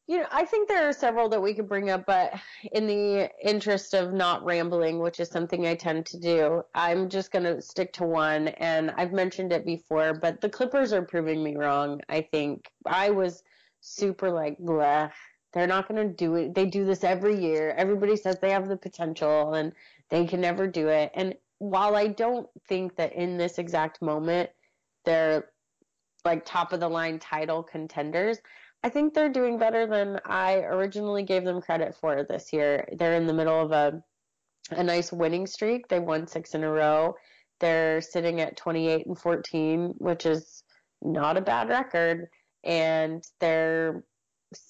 [0.07, 2.35] You know, I think there are several that we could bring up, but
[2.72, 7.33] in the interest of not rambling, which is something I tend to do, I'm just
[7.33, 8.48] going to stick to one.
[8.48, 12.03] And I've mentioned it before, but the Clippers are proving me wrong.
[12.11, 13.42] I think I was
[13.81, 15.11] super like, bleh,
[15.55, 16.55] they're not going to do it.
[16.55, 17.70] They do this every year.
[17.70, 19.72] Everybody says they have the potential and
[20.11, 21.12] they can never do it.
[21.14, 24.50] And while I don't think that in this exact moment
[25.04, 25.50] they're
[26.24, 28.38] like top of the line title contenders,
[28.82, 32.88] I think they're doing better than I originally gave them credit for this year.
[32.96, 34.02] They're in the middle of a
[34.70, 35.88] a nice winning streak.
[35.88, 37.16] They won 6 in a row.
[37.60, 40.62] They're sitting at 28 and 14, which is
[41.02, 42.28] not a bad record
[42.64, 44.02] and they're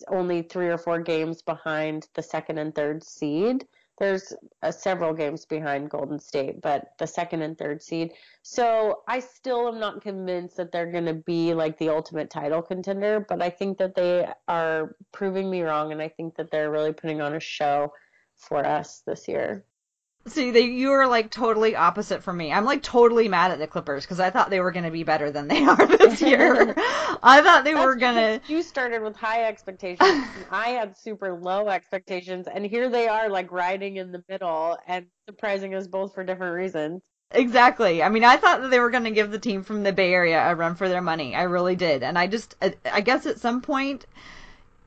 [0.09, 3.64] only 3 or 4 games behind the second and third seed
[3.99, 8.13] there's uh, several games behind Golden State, but the second and third seed.
[8.43, 12.63] So I still am not convinced that they're going to be like the ultimate title
[12.63, 16.71] contender, but I think that they are proving me wrong, and I think that they're
[16.71, 17.93] really putting on a show
[18.37, 19.65] for us this year.
[20.27, 22.51] See, they, you are like totally opposite from me.
[22.51, 25.03] I'm like totally mad at the Clippers because I thought they were going to be
[25.03, 26.73] better than they are this year.
[27.23, 28.40] I thought they That's were going to.
[28.48, 30.27] You started with high expectations.
[30.51, 35.07] I had super low expectations, and here they are, like riding in the middle and
[35.29, 37.03] surprising us both for different reasons.
[37.31, 38.03] Exactly.
[38.03, 40.13] I mean, I thought that they were going to give the team from the Bay
[40.13, 41.35] Area a run for their money.
[41.35, 44.07] I really did, and I just, I, I guess at some point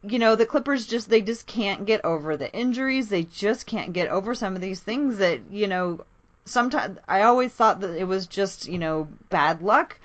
[0.04, 3.94] you know the clippers just they just can't get over the injuries they just can't
[3.94, 6.00] get over some of these things that you know
[6.46, 9.98] sometimes i always thought that it was just you know bad luck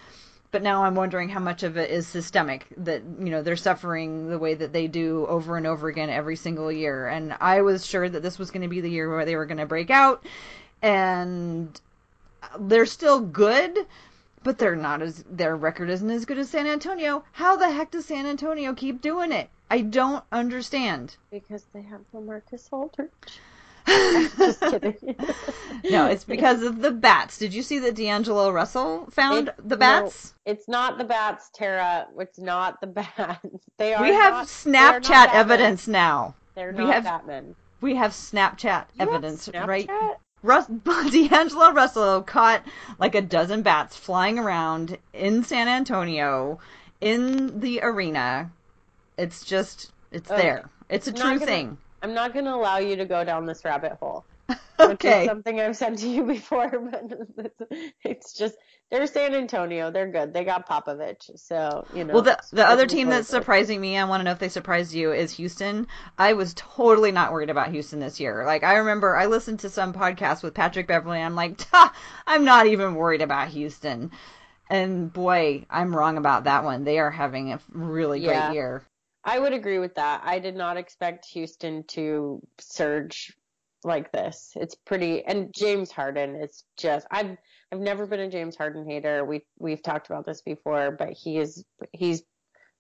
[0.53, 4.29] but now I'm wondering how much of it is systemic that you know they're suffering
[4.29, 7.09] the way that they do over and over again every single year.
[7.09, 9.47] And I was sure that this was going to be the year where they were
[9.47, 10.25] going to break out,
[10.83, 11.81] and
[12.61, 13.87] they're still good,
[14.43, 17.25] but they're not as their record isn't as good as San Antonio.
[17.33, 19.49] How the heck does San Antonio keep doing it?
[19.73, 21.17] I don't understand.
[21.31, 23.09] Because they have LaMarcus Aldridge.
[24.37, 25.17] Just kidding.
[25.91, 27.39] no, it's because of the bats.
[27.39, 30.35] Did you see that D'Angelo Russell found It- the bats?
[30.47, 32.07] No, it's not the bats, Tara.
[32.19, 33.41] It's not the bats.
[33.79, 34.03] They are.
[34.03, 35.37] we have not, not Snapchat Batman.
[35.41, 36.35] evidence now.
[36.55, 37.55] They're we have Batman.
[37.81, 39.89] We have Snapchat You have evidence, right?
[39.89, 40.17] Snapchat?
[40.43, 40.67] Russ,
[41.11, 42.63] D'Angelo Russell caught
[42.99, 46.59] like a dozen bats flying around in San Antonio
[47.01, 48.51] in the arena.
[49.17, 50.41] It's just, it's Okay.
[50.43, 50.71] there.
[50.89, 51.79] It's a I'm true gonna- thing.
[52.03, 54.25] I'm not going to allow you to go down this rabbit hole.
[54.81, 55.27] Okay.
[55.27, 57.05] something I've said to you before, but
[57.71, 58.57] it's, it's just
[58.91, 59.93] they're San Antonio.
[59.93, 60.35] They're good.
[60.35, 62.15] They got Popovich, so you know.
[62.15, 64.93] Well, the the other team that's surprising me, I want to know if they surprised
[64.93, 65.87] you, is Houston.
[66.19, 68.45] I was totally not worried about Houston this year.
[68.45, 71.95] Like I remember, I listened to some podcast with Patrick Beverley, and I'm like, "Ta,
[72.27, 74.11] I'm not even worried about Houston.
[74.69, 76.83] And boy, I'm wrong about that one.
[76.83, 78.47] They are having a really Yeah.
[78.49, 78.83] great year.
[79.25, 80.23] I would agree with that.
[80.25, 83.33] I did not expect Houston to surge
[83.85, 84.53] like this.
[84.57, 87.37] It's pretty and James Harden it's just I've
[87.73, 89.25] I've never been a James Harden hater.
[89.25, 92.23] We we've talked about this before, but he is he's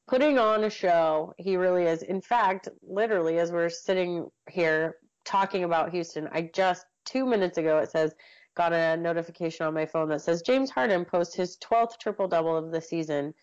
[0.07, 1.35] putting on a show.
[1.39, 2.03] He really is.
[2.03, 7.79] In fact, literally as we're sitting here talking about Houston, I just 2 minutes ago
[7.79, 8.15] it says
[8.55, 12.57] got a notification on my phone that says James Harden posts his 12th triple double
[12.57, 13.35] of the season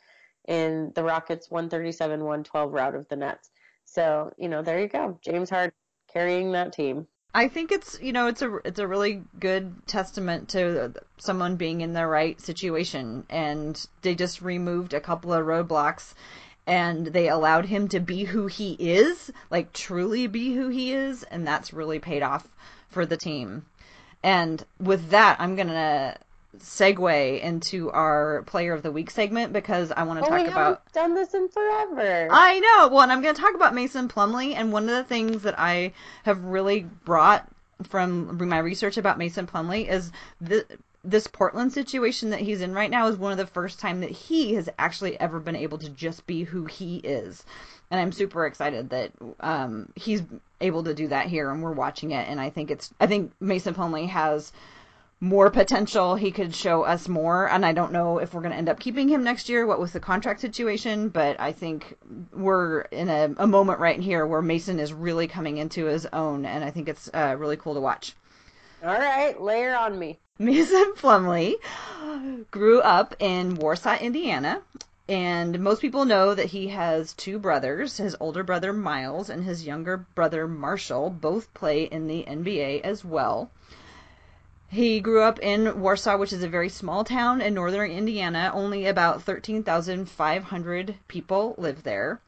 [0.50, 3.52] in the Rockets 137 112 route of the Nets.
[3.86, 5.20] So, you know, there you go.
[5.24, 5.72] James Harden
[6.12, 7.08] carrying that team.
[7.32, 11.82] I think it's you know it's a it's a really good testament to someone being
[11.82, 16.16] in the right situation, and they just removed a couple of roadblocks,
[16.66, 21.22] and they allowed him to be who he is, like truly be who he is,
[21.22, 22.47] and that's really paid off
[22.89, 23.68] for the team.
[24.24, 26.18] And with that, I'm gonna
[26.60, 30.91] segue into our Player of the Week segment because I want to talk about.
[30.93, 32.28] done this in forever.
[32.32, 32.88] I know.
[32.89, 35.60] Well, and I'm going to talk about Mason Plumlee, and one of the things that
[35.60, 35.93] I
[36.24, 37.47] have really brought
[37.84, 40.66] from my research about Mason Plumlee is the,
[41.03, 44.12] this Portland situation that he's in right now is one of the first time that
[44.12, 47.45] he has actually ever been able to just be who he is,
[47.89, 50.24] and I'm super excited that um, he's
[50.62, 53.32] able to do that here, and we're watching it, and I think it's I think
[53.39, 54.51] Mason Plumlee has
[55.22, 56.16] more potential.
[56.16, 58.80] He could show us more, and I don't know if we're going to end up
[58.80, 59.66] keeping him next year.
[59.66, 61.98] What with the contract situation, but I think
[62.32, 66.46] we're in a, a moment right here where Mason is really coming into his own,
[66.46, 68.16] and I think it's uh, really cool to watch.
[68.82, 70.20] All right, layer on me.
[70.40, 71.56] Mason Plumlee
[72.50, 74.62] grew up in Warsaw, Indiana.
[75.10, 77.98] And most people know that he has two brothers.
[77.98, 83.04] His older brother Miles and his younger brother Marshall both play in the NBA as
[83.04, 83.50] well.
[84.72, 88.52] He grew up in Warsaw, which is a very small town in northern Indiana.
[88.54, 92.22] Only about 13,500 people live there.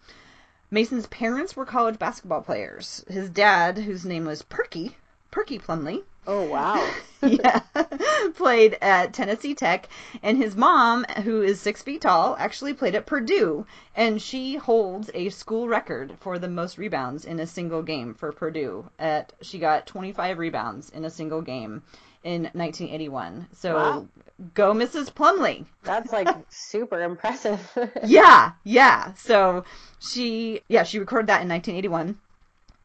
[0.72, 3.06] Mason's parents were college basketball players.
[3.08, 4.98] His dad, whose name was Perky,
[5.30, 6.88] Perky Plumlee, Oh, wow.
[7.24, 7.62] yeah,
[8.36, 9.88] played at Tennessee Tech,
[10.22, 13.66] and his mom, who is six feet tall, actually played at Purdue,
[13.96, 18.32] and she holds a school record for the most rebounds in a single game for
[18.32, 18.90] Purdue.
[19.00, 21.82] At she got 25 rebounds in a single game
[22.24, 23.48] in 1981.
[23.54, 24.08] So Wow.
[24.54, 25.12] go, Mrs.
[25.12, 25.66] Plumlee.
[25.84, 27.60] That's like super impressive.
[28.06, 29.14] Yeah, yeah.
[29.14, 29.64] So
[30.00, 32.18] she, yeah, she recorded that in 1981.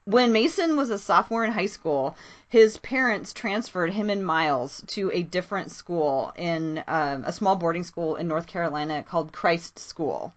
[0.04, 2.16] When Mason was a sophomore in high school,
[2.48, 7.82] his parents transferred him and Miles to a different school in um, a small boarding
[7.82, 10.32] school in North Carolina called Christ School.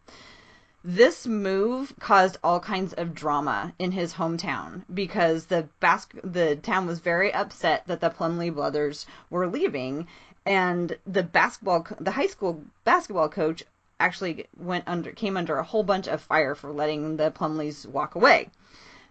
[0.83, 6.87] This move caused all kinds of drama in his hometown because the bas- the town
[6.87, 10.07] was very upset that the Plumlee brothers were leaving,
[10.45, 13.61] and the basketball the high school basketball coach
[13.99, 18.15] actually went under came under a whole bunch of fire for letting the Plumlees walk
[18.15, 18.49] away.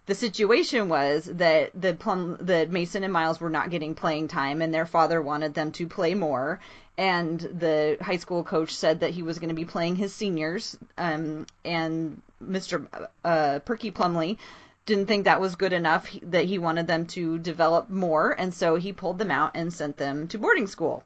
[0.07, 4.63] The situation was that the Plum that Mason and Miles were not getting playing time
[4.63, 6.59] and their father wanted them to play more
[6.99, 10.77] and the high school coach said that he was going to be playing his seniors
[10.97, 12.85] um, and Mr.
[13.23, 14.37] Uh, Perky Plumlee
[14.85, 18.75] didn't think that was good enough that he wanted them to develop more and so
[18.75, 21.05] he pulled them out and sent them to boarding school.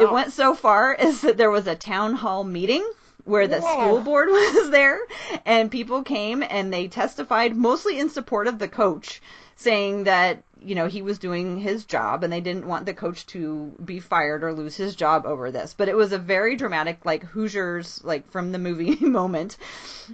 [0.00, 2.84] It went so far as that there was a town hall meeting
[3.22, 3.72] where the Whoa.
[3.72, 4.98] school board was there
[5.46, 9.22] and people came and they testified mostly in support of the coach
[9.54, 13.26] saying that you know he was doing his job and they didn't want the coach
[13.26, 15.74] to be fired or lose his job over this.
[15.76, 19.56] But it was a very dramatic like hoosiers like from the movie moment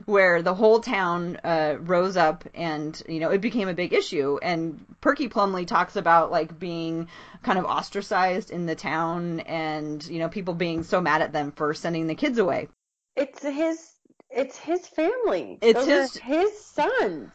[0.05, 4.39] where the whole town uh, rose up and you know it became a big issue.
[4.43, 7.09] And perky plumlee talks about like being
[7.43, 11.53] kind of ostracized in the town and you know people being so mad at them
[11.53, 12.69] for sending the kids away.
[13.17, 13.98] It's his
[14.39, 15.59] it's his family.
[15.61, 17.31] It's Those his his sons.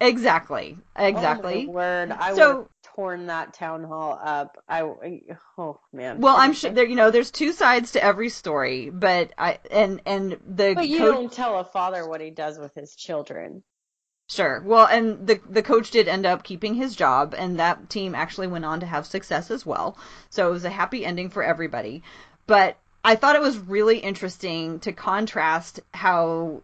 [0.00, 0.78] Exactly.
[0.96, 1.66] Exactly.
[1.68, 4.56] Oh word, I So- would have torn that town hall up.
[4.68, 4.82] I
[5.58, 6.20] oh man.
[6.20, 6.86] Well, I'm sure there.
[6.86, 10.98] You know, there's two sides to every story, but I and and the But you
[10.98, 11.14] coach.
[11.14, 13.62] don't tell a father what he does with his children.
[14.28, 14.60] Sure.
[14.64, 18.48] Well, and the the coach did end up keeping his job, and that team actually
[18.48, 19.96] went on to have success as well.
[20.30, 22.02] So it was a happy ending for everybody.
[22.46, 22.76] But
[23.06, 26.62] I thought it was really interesting to contrast how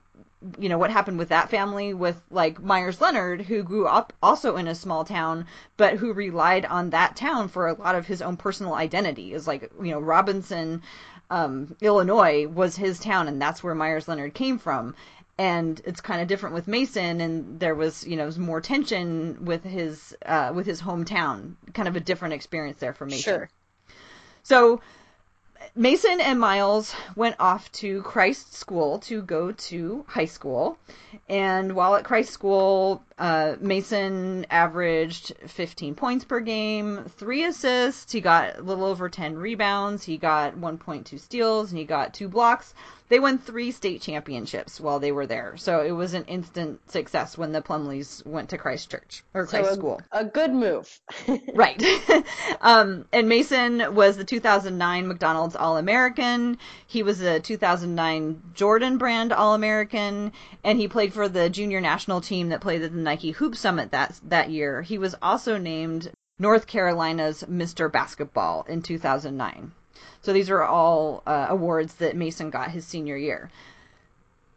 [0.58, 4.56] you know what happened with that family with like Meyers Leonard who grew up also
[4.56, 8.20] in a small town but who relied on that town for a lot of his
[8.20, 9.32] own personal identity.
[9.32, 10.82] Is like you know Robinson
[11.30, 14.96] um, Illinois was his town and that's where Meyers Leonard came from.
[15.38, 19.62] And it's kind of different with Mason and there was you know more tension with
[19.62, 21.54] his uh, with his hometown.
[21.72, 23.22] Kind of a different experience there for Mason.
[23.22, 23.48] Sure.
[24.42, 24.80] so
[25.74, 30.78] Mason and Miles went off to Christ School to go to high school.
[31.28, 38.10] And while at Christ School, uh, Mason averaged 15 points per game, three assists.
[38.10, 40.02] He got a little over 10 rebounds.
[40.02, 42.74] He got 1.2 steals and he got two blocks.
[43.12, 45.58] They won three state championships while they were there.
[45.58, 49.50] So it was an instant success when the Plumlees went to Christ Church or So
[49.50, 50.00] Christ a, School.
[50.10, 50.98] a good move.
[51.54, 51.82] Right.
[52.62, 56.56] um, and Mason was the 2009 McDonald's All American.
[56.86, 60.32] He was a 2009 Jordan brand All American,
[60.64, 63.90] and he played for the junior national team that played at the Nike Hoop Summit
[63.90, 64.80] that that year.
[64.80, 67.92] He was also named North Carolina's Mr.
[67.92, 69.72] Basketball in 2009.
[70.22, 73.50] So these are all uh, awards that Mason got his senior year.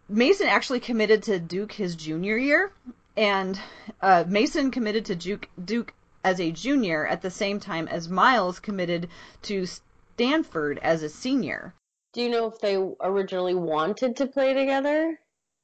[0.07, 2.71] Mason actually committed to Duke his junior year,
[3.17, 3.59] and
[4.01, 5.93] uh, Mason committed to Duke, Duke
[6.23, 9.09] as a junior at the same time as Miles committed
[9.41, 11.73] to Stanford as a senior.
[12.13, 15.19] Do you know if they originally wanted to play together?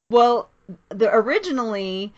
[0.10, 0.50] Well,
[0.90, 2.14] the originally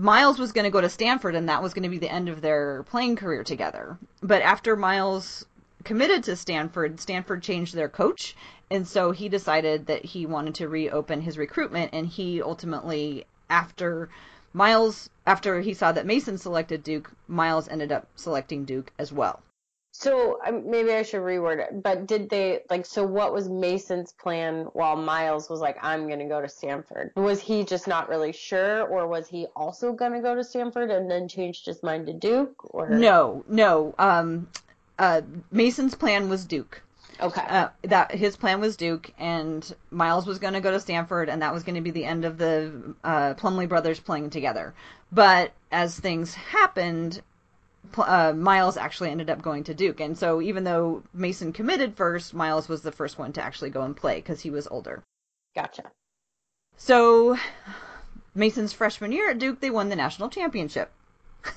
[0.00, 2.28] Miles was going to go to Stanford and that was going to be the end
[2.28, 3.98] of their playing career together.
[4.22, 5.44] But after Miles
[5.82, 8.36] committed to Stanford, Stanford changed their coach
[8.70, 14.08] and so he decided that he wanted to reopen his recruitment and he ultimately after
[14.52, 19.42] Miles after he saw that Mason selected Duke, Miles ended up selecting Duke as well.
[20.00, 21.82] So um, maybe I should reword it.
[21.82, 22.86] But did they like?
[22.86, 27.10] So what was Mason's plan while Miles was like, "I'm going to go to Stanford"?
[27.16, 30.92] Was he just not really sure, or was he also going to go to Stanford
[30.92, 32.72] and then changed his mind to Duke?
[32.72, 33.92] Or No, no.
[33.98, 34.46] Um,
[35.00, 36.80] uh, Mason's plan was Duke.
[37.20, 37.42] Okay.
[37.48, 41.42] Uh, that his plan was Duke, and Miles was going to go to Stanford, and
[41.42, 44.74] that was going to be the end of the uh, Plumlee brothers playing together.
[45.10, 47.20] But as things happened,
[47.96, 52.34] uh, Miles actually ended up going to Duke, and so even though Mason committed first,
[52.34, 55.02] Miles was the first one to actually go and play because he was older.
[55.54, 55.90] gotcha.
[56.76, 57.36] So
[58.34, 60.92] Mason's freshman year at Duke, they won the national championship.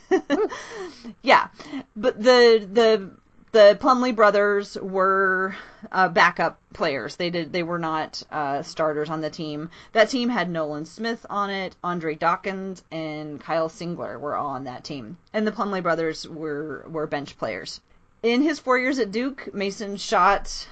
[1.22, 1.48] yeah,
[1.96, 3.12] but the the
[3.52, 5.56] the Plumlee brothers were
[5.92, 7.18] uh, backup players.
[7.18, 9.70] They did they were not uh, starters on the team.
[9.92, 14.64] That team had Nolan Smith on it, Andre Dawkins, and Kyle Singler were all on
[14.64, 15.18] that team.
[15.34, 17.82] And the Plumlee brothers were were bench players.
[18.24, 20.68] In his four years at Duke, Mason shot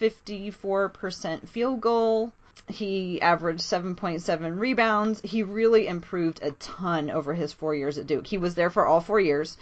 [0.00, 2.32] 54% field goal.
[2.68, 5.20] He averaged 7.7 rebounds.
[5.20, 8.26] He really improved a ton over his four years at Duke.
[8.26, 9.56] He was there for all four years.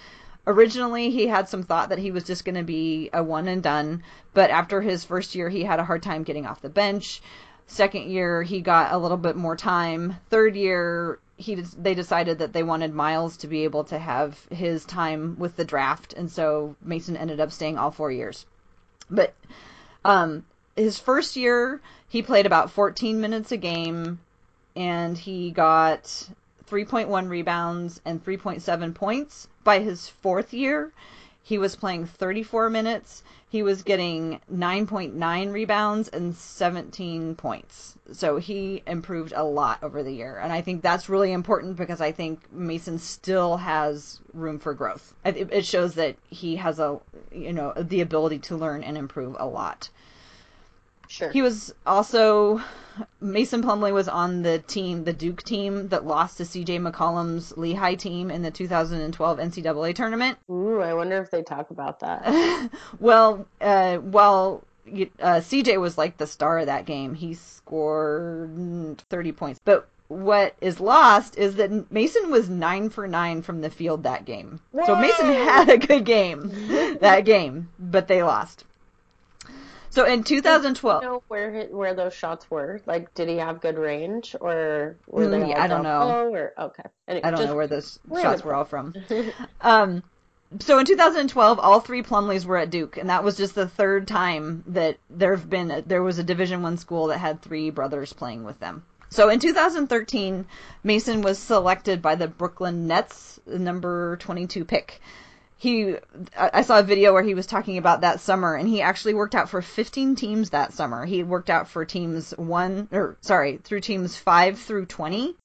[0.47, 3.63] Originally, he had some thought that he was just going to be a one and
[3.63, 4.03] done,
[4.35, 7.23] but after his first year, he had a hard time getting off the bench.
[7.67, 10.17] Second year, he got a little bit more time.
[10.29, 14.85] Third year, he they decided that they wanted Miles to be able to have his
[14.85, 18.45] time with the draft, and so Mason ended up staying all four years.
[19.11, 19.35] But
[20.05, 20.45] um,
[20.77, 24.21] his first year, he played about 14 minutes a game,
[24.77, 26.05] and he got
[26.69, 29.49] 3.1 rebounds and 3.7 points.
[29.65, 30.93] By his fourth year,
[31.43, 33.23] he was playing 34 minutes.
[33.49, 37.97] He was getting 9.9 rebounds and 17 points.
[38.13, 40.39] So he improved a lot over the year.
[40.39, 45.15] And I think that's really important because I think Mason still has room for growth.
[45.25, 46.99] It, shows that he has a,
[47.33, 49.89] you know, the ability to learn and improve a lot.
[51.09, 51.31] Sure.
[51.31, 52.61] He was also
[53.21, 57.95] Mason Plumlee was on the team, the Duke team that lost to CJ McCollum's Lehigh
[57.95, 60.39] team in the 2012 NCAA tournament.
[60.51, 62.71] Ooh, I wonder if they talk about that.
[63.01, 67.15] well, uh, well, uh, CJ was like the star of that game.
[67.15, 69.61] He scored 30 points.
[69.65, 74.25] But what is lost is that Mason was nine for nine from the field that
[74.25, 74.61] game.
[74.87, 78.65] So Mason had a good game that game, but they lost.
[79.95, 82.81] So in 2012, you know where where those shots were?
[82.85, 85.39] Like, did he have good range, or were they?
[85.39, 86.33] Mm, I don't know.
[86.33, 88.93] Or okay, anyway, I don't know where those shots were all from.
[89.61, 90.03] um,
[90.59, 94.09] so in 2012, all three Plumlees were at Duke, and that was just the third
[94.09, 97.71] time that there have been a, there was a Division One school that had three
[97.71, 98.85] brothers playing with them.
[99.11, 100.45] So in 2013,
[100.83, 105.01] Mason was selected by the Brooklyn Nets, number 22 pick
[105.57, 105.97] he
[106.37, 109.35] I saw a video where he was talking about that summer and he actually worked
[109.35, 111.07] out for 15 teams that summer.
[111.07, 115.37] He worked out for teams 1 or sorry, through teams 5 through 20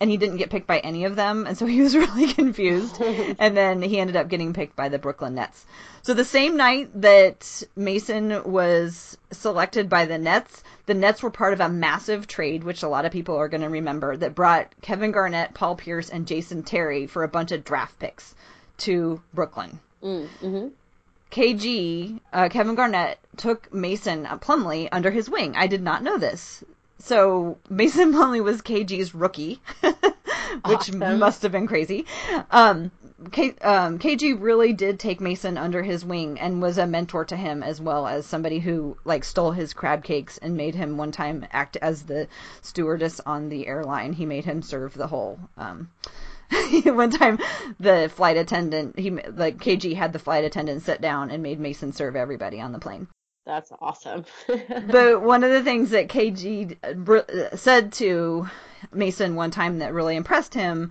[0.00, 3.00] and he didn't get picked by any of them and so he was really confused
[3.38, 5.64] and then he ended up getting picked by the Brooklyn Nets.
[6.02, 11.52] So the same night that Mason was selected by the Nets, the Nets were part
[11.52, 14.72] of a massive trade, which a lot of people are going to remember, that brought
[14.80, 18.34] Kevin Garnett, Paul Pierce, and Jason Terry for a bunch of draft picks
[18.78, 19.78] to Brooklyn.
[20.02, 20.68] Mm, hmm
[21.30, 25.54] KG, uh, Kevin Garnett, took Mason Plumlee under his wing.
[25.56, 26.64] I did not know this.
[26.98, 31.18] So Mason Plumlee was KG's rookie, which awesome.
[31.18, 32.06] must have been crazy.
[32.50, 32.90] Um,
[33.32, 37.36] K, um, KG really did take Mason under his wing and was a mentor to
[37.36, 41.10] him as well as somebody who like stole his crab cakes and made him one
[41.10, 42.28] time act as the
[42.62, 44.12] stewardess on the airline.
[44.12, 45.90] He made him serve the whole um,
[46.84, 47.38] one time
[47.78, 51.92] the flight attendant he like KG had the flight attendant sit down and made Mason
[51.92, 53.08] serve everybody on the plane.
[53.44, 54.26] That's awesome.
[54.46, 58.48] but one of the things that KG uh, uh, said to
[58.92, 60.90] Mason one time that really impressed him,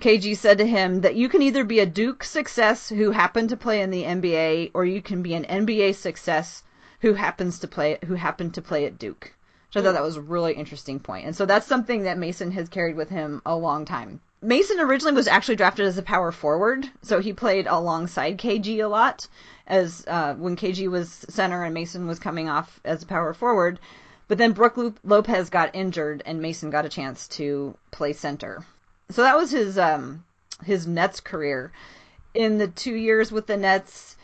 [0.00, 3.56] KG said to him that you can either be a Duke success who happened to
[3.56, 6.62] play in the NBA or you can be an NBA success
[7.00, 9.32] who happens to play who happened to play at Duke.
[9.70, 9.94] So I thought hmm.
[9.94, 11.26] that was a really interesting point.
[11.26, 14.20] And so that's something that Mason has carried with him a long time.
[14.44, 18.88] Mason originally was actually drafted as a power forward, so he played alongside KG a
[18.88, 19.28] lot
[19.68, 23.78] as uh, when KG was center and Mason was coming off as a power forward.
[24.26, 28.64] But then Brook Lopez got injured and Mason got a chance to play center.
[29.10, 30.24] So that was his um,
[30.64, 31.70] his Nets career.
[32.34, 34.16] In the two years with the Nets,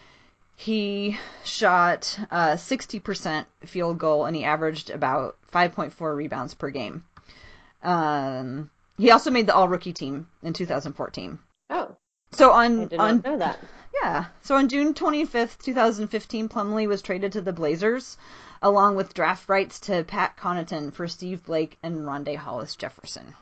[0.57, 7.05] he shot uh, 60% field goal and he averaged about 5.4 rebounds per game.
[7.83, 11.39] Um, he also made the All Rookie team in 2014.
[11.71, 11.97] Oh.
[12.33, 13.59] So on on know that.
[14.03, 14.27] Yeah.
[14.43, 18.19] So on June 25th, 2015, Plumlee was traded to the Blazers,
[18.61, 23.35] along with draft rights to Pat Connaughton for Steve Blake and Rondae Hollis Jefferson.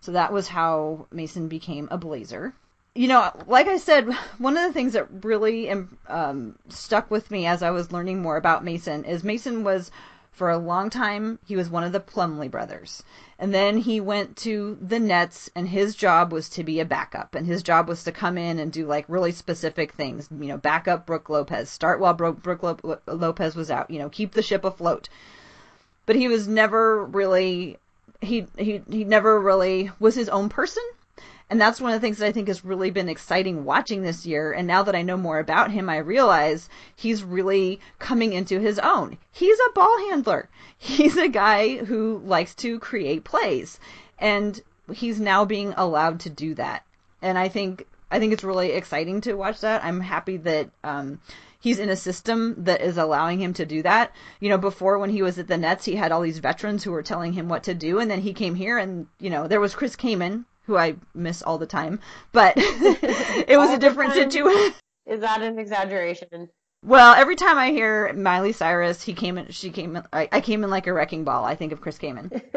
[0.00, 2.54] So that was how Mason became a Blazer.
[2.94, 5.70] You know, like I said, one of the things that really
[6.08, 9.90] um, stuck with me as I was learning more about Mason is Mason was
[10.36, 13.02] for a long time, he was one of the Plumlee brothers.
[13.38, 17.34] And then he went to the Nets, and his job was to be a backup.
[17.34, 20.28] And his job was to come in and do like really specific things.
[20.30, 22.62] You know, back up Brook Lopez, start while Brook, Brook
[23.06, 23.90] Lopez was out.
[23.90, 25.08] You know, keep the ship afloat.
[26.04, 27.78] But he was never really
[28.20, 30.82] he he he never really was his own person
[31.48, 34.26] and that's one of the things that I think has really been exciting watching this
[34.26, 34.52] year.
[34.52, 38.80] And now that I know more about him, I realize he's really coming into his
[38.80, 39.16] own.
[39.30, 40.48] He's a ball handler.
[40.78, 43.80] He's a guy who likes to create plays.
[44.18, 44.60] And
[44.92, 46.84] he's now being allowed to do that.
[47.22, 49.84] And I think I think it's really exciting to watch that.
[49.84, 51.20] I'm happy that um,
[51.58, 54.12] he's in a system that is allowing him to do that.
[54.38, 56.92] You know, before when he was at the Nets, he had all these veterans who
[56.92, 59.60] were telling him what to do, and then he came here, and you know, there
[59.60, 62.00] was Chris Kaman, who I miss all the time,
[62.32, 64.74] but it was a different situation.
[65.06, 66.48] Is that an exaggeration?
[66.82, 70.40] Well, every time I hear Miley Cyrus, he came in, she came in, I, I
[70.40, 71.44] came in like a wrecking ball.
[71.44, 72.30] I think of Chris Kaman.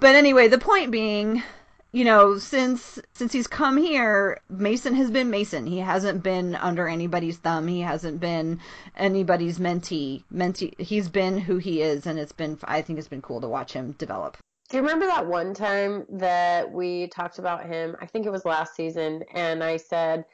[0.00, 1.42] but anyway, the point being,
[1.92, 5.66] you know, since since he's come here, Mason has been Mason.
[5.66, 7.66] He hasn't been under anybody's thumb.
[7.66, 8.60] He hasn't been
[8.96, 10.22] anybody's mentee.
[10.32, 10.78] Mentee.
[10.80, 12.58] He's been who he is, and it's been.
[12.64, 14.36] I think it's been cool to watch him develop.
[14.68, 17.96] Do you remember that one time that we talked about him?
[18.02, 20.26] I think it was last season, and I said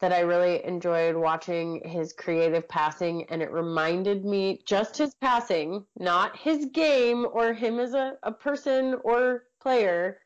[0.00, 5.84] that I really enjoyed watching his creative passing, and it reminded me just his passing,
[5.98, 10.20] not his game or him as a, a person or player,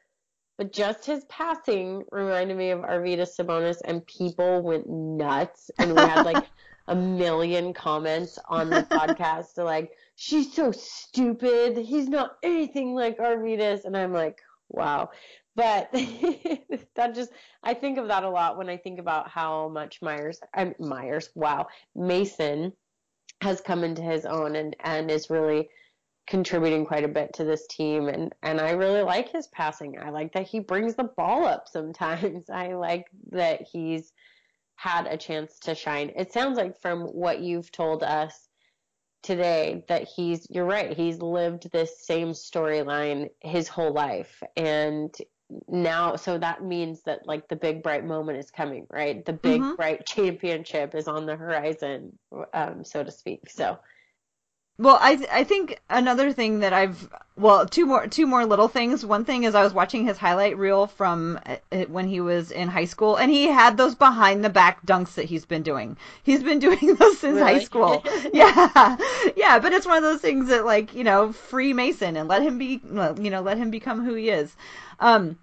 [0.58, 5.72] but just his passing reminded me of Arvydas Sabonis, and people went nuts.
[5.80, 6.46] And we had like
[6.86, 11.76] a million comments on the podcast to like, she's so stupid.
[11.76, 13.84] He's not anything like Arvydas.
[13.84, 15.10] And I'm like, wow.
[15.54, 15.90] But
[16.94, 17.30] that just,
[17.62, 21.30] I think of that a lot when I think about how much Meyers, I'm Meyers,
[21.34, 22.72] wow, Mason
[23.42, 25.68] has come into his own and, and is really
[26.26, 29.96] contributing quite a bit to this team and and I really like his passing.
[29.98, 32.50] I like that he brings the ball up sometimes.
[32.52, 34.12] I like that he's
[34.74, 36.10] had a chance to shine.
[36.16, 38.45] It sounds like from what you've told us
[39.22, 40.96] today that he's you're right.
[40.96, 45.14] He's lived this same storyline his whole life and
[45.68, 49.24] now so that means that like the big bright moment is coming, right?
[49.24, 49.74] The big mm-hmm.
[49.76, 52.18] bright championship is on the horizon
[52.52, 53.50] um so to speak.
[53.50, 53.78] So
[54.78, 59.06] well, I I think another thing that I've well two more two more little things.
[59.06, 62.68] One thing is I was watching his highlight reel from uh, when he was in
[62.68, 65.96] high school, and he had those behind the back dunks that he's been doing.
[66.24, 67.54] He's been doing those since really?
[67.54, 68.04] high school.
[68.34, 68.96] yeah,
[69.34, 69.58] yeah.
[69.58, 72.58] But it's one of those things that like you know free Mason and let him
[72.58, 74.54] be you know let him become who he is.
[75.00, 75.38] Um,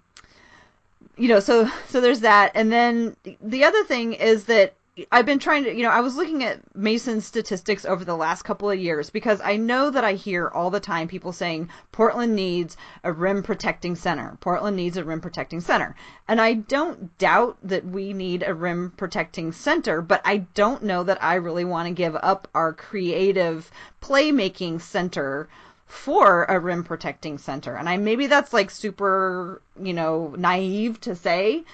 [1.16, 4.74] you know, so so there's that, and then the other thing is that
[5.10, 8.42] I've been trying to, you know, I was looking at Mason's statistics over the last
[8.42, 12.36] couple of years because I know that I hear all the time people saying Portland
[12.36, 14.38] needs a rim protecting center.
[14.40, 15.96] Portland needs a rim protecting center.
[16.28, 21.02] And I don't doubt that we need a rim protecting center, but I don't know
[21.02, 25.48] that I really want to give up our creative playmaking center
[25.86, 27.74] for a rim protecting center.
[27.74, 31.64] And I maybe that's like super, you know, naive to say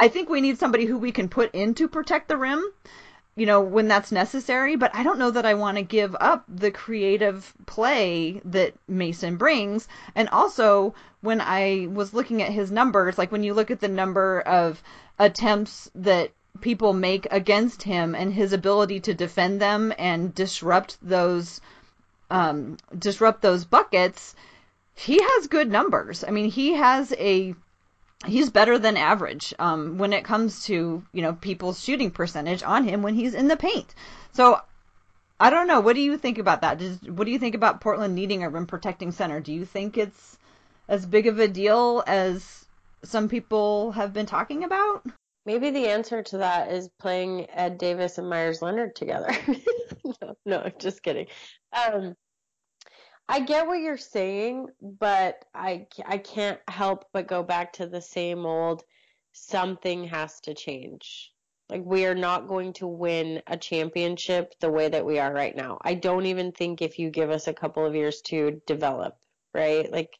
[0.00, 2.64] I think we need somebody who we can put in to protect the rim,
[3.34, 4.76] you know, when that's necessary.
[4.76, 9.36] But I don't know that I want to give up the creative play that Mason
[9.36, 9.88] brings.
[10.14, 13.88] And also, when I was looking at his numbers, like when you look at the
[13.88, 14.82] number of
[15.18, 16.30] attempts that
[16.60, 21.60] people make against him and his ability to defend them and disrupt those
[22.30, 24.34] um, disrupt those buckets,
[24.94, 26.24] he has good numbers.
[26.26, 27.54] I mean, he has a
[28.26, 32.84] he's better than average um, when it comes to you know people's shooting percentage on
[32.84, 33.94] him when he's in the paint.
[34.32, 34.60] So
[35.40, 35.80] I don't know.
[35.80, 36.78] What do you think about that?
[36.78, 39.40] Does, what do you think about Portland needing a rim protecting center?
[39.40, 40.36] Do you think it's
[40.88, 42.66] as big of a deal as
[43.04, 45.06] some people have been talking about?
[45.46, 49.30] Maybe the answer to that is playing Ed Davis and Meyers Leonard together.
[50.04, 51.26] no, no, just kidding.
[51.72, 52.14] Um,
[53.28, 58.00] I get what you're saying, but I, I can't help but go back to the
[58.00, 58.84] same old
[59.32, 61.32] something has to change.
[61.68, 65.54] Like, we are not going to win a championship the way that we are right
[65.54, 65.78] now.
[65.82, 69.18] I don't even think if you give us a couple of years to develop,
[69.52, 69.90] right?
[69.92, 70.18] Like,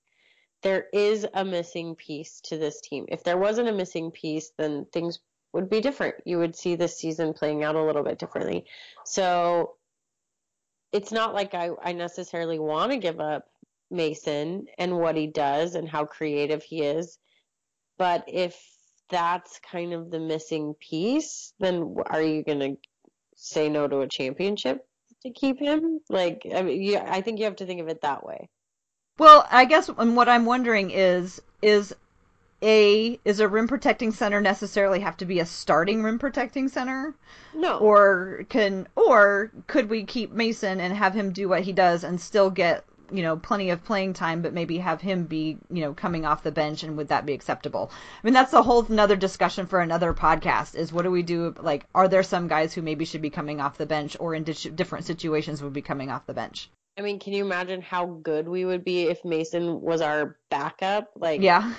[0.62, 3.06] there is a missing piece to this team.
[3.08, 5.20] If there wasn't a missing piece, then things
[5.54, 6.16] would be different.
[6.26, 8.66] You would see this season playing out a little bit differently.
[9.04, 9.76] So
[10.92, 13.44] it's not like I, I necessarily want to give up
[13.90, 17.18] Mason and what he does and how creative he is.
[17.96, 18.56] But if
[19.10, 22.76] that's kind of the missing piece, then are you going to
[23.36, 24.86] say no to a championship
[25.22, 26.00] to keep him?
[26.08, 28.48] Like, I mean, yeah, I think you have to think of it that way.
[29.18, 31.92] Well, I guess what I'm wondering is is
[32.62, 37.14] a is a rim protecting center necessarily have to be a starting rim protecting center?
[37.54, 37.78] No.
[37.78, 42.20] Or can or could we keep Mason and have him do what he does and
[42.20, 45.94] still get you know plenty of playing time but maybe have him be you know
[45.94, 49.16] coming off the bench and would that be acceptable i mean that's a whole another
[49.16, 52.82] discussion for another podcast is what do we do like are there some guys who
[52.82, 56.10] maybe should be coming off the bench or in di- different situations would be coming
[56.10, 59.80] off the bench i mean can you imagine how good we would be if mason
[59.80, 61.72] was our backup like yeah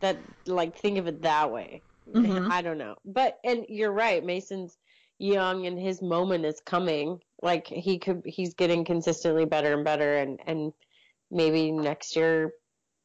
[0.00, 0.16] that
[0.46, 1.82] like think of it that way.
[2.12, 2.50] Mm-hmm.
[2.50, 2.96] I don't know.
[3.04, 4.78] But and you're right, Mason's
[5.18, 7.20] young and his moment is coming.
[7.42, 10.72] Like he could he's getting consistently better and better and and
[11.30, 12.52] maybe next year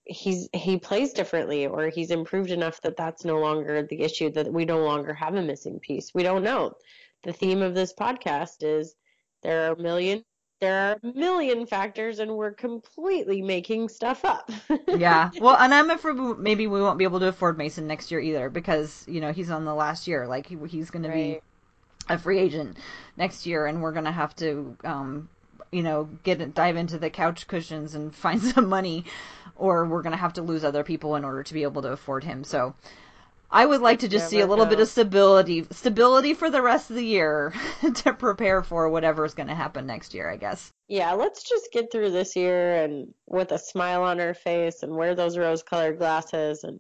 [0.06, 4.52] he's he plays differently or he's improved enough that that's no longer the issue that
[4.52, 6.14] we no longer have a missing piece.
[6.14, 6.74] We don't know.
[7.24, 8.96] The theme of this podcast is
[9.44, 10.24] there are a million
[10.62, 14.52] there are a million factors and we're completely making stuff up.
[14.88, 15.32] yeah.
[15.40, 18.50] Well, and I'm afraid maybe we won't be able to afford Mason next year either
[18.50, 20.28] because, you know, he's on the last year.
[20.28, 21.10] Like, he, he's going right.
[21.10, 21.40] to be
[22.14, 22.78] a free agent
[23.18, 25.30] next year and we're going to have to, um,
[25.72, 29.06] you know, get dive into the couch cushions and find some money
[29.56, 31.92] or we're going to have to lose other people in order to be able to
[31.92, 32.44] afford him.
[32.44, 32.76] So,
[33.52, 34.72] I would like to just see a little know.
[34.72, 37.54] bit of stability, stability for the rest of the year
[37.96, 40.72] to prepare for whatever is going to happen next year, I guess.
[40.88, 44.96] Yeah, let's just get through this year and with a smile on our face and
[44.96, 46.80] wear those rose-colored glasses and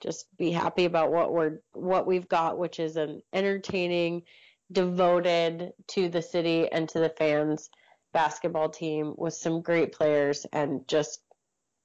[0.00, 4.22] just be happy about what we're what we've got, which is an entertaining,
[4.70, 7.68] devoted to the city and to the fans
[8.12, 11.20] basketball team with some great players and just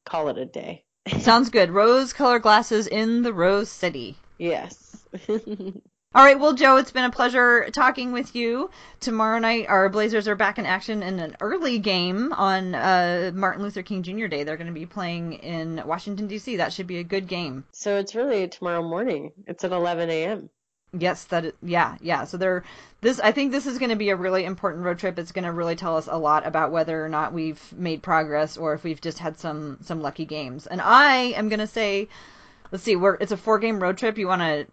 [0.06, 0.84] call it a day.
[1.20, 1.72] Sounds good.
[1.72, 4.18] Rose colored glasses in the Rose City.
[4.38, 5.06] Yes.
[6.14, 8.70] All right, well, Jo, it's been a pleasure talking with you.
[9.00, 13.64] Tomorrow night, our Blazers are back in action in an early game on uh, Martin
[13.64, 14.28] Luther King Jr.
[14.28, 14.44] Day.
[14.44, 16.58] They're going to be playing in Washington, D.C.
[16.58, 17.64] That should be a good game.
[17.72, 19.32] So it's really tomorrow morning.
[19.48, 20.50] It's at 11 a.m.
[20.94, 22.26] Yes, that yeah, yeah.
[22.26, 22.64] So they're
[23.00, 23.20] this.
[23.20, 25.18] I think this is going to be a really important road trip.
[25.18, 28.58] It's going to really tell us a lot about whether or not we've made progress
[28.58, 30.68] or if we've just had some some lucky games.
[30.68, 32.10] And I am going to say,
[32.72, 34.18] let's see, we're it's a four game road trip.
[34.18, 34.68] You want to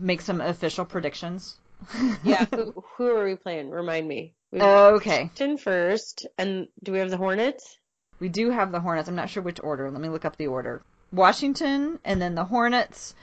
[0.00, 1.56] make some official predictions?
[2.24, 2.46] yeah.
[2.54, 3.70] Who, who are we playing?
[3.70, 4.34] Remind me.
[4.52, 5.24] We've okay.
[5.24, 7.78] Washington first, and do we have the Hornets?
[8.20, 9.08] We do have the Hornets.
[9.08, 9.90] I'm not sure which order.
[9.90, 10.82] Let me look up the order.
[11.12, 13.14] Washington, and then the Hornets,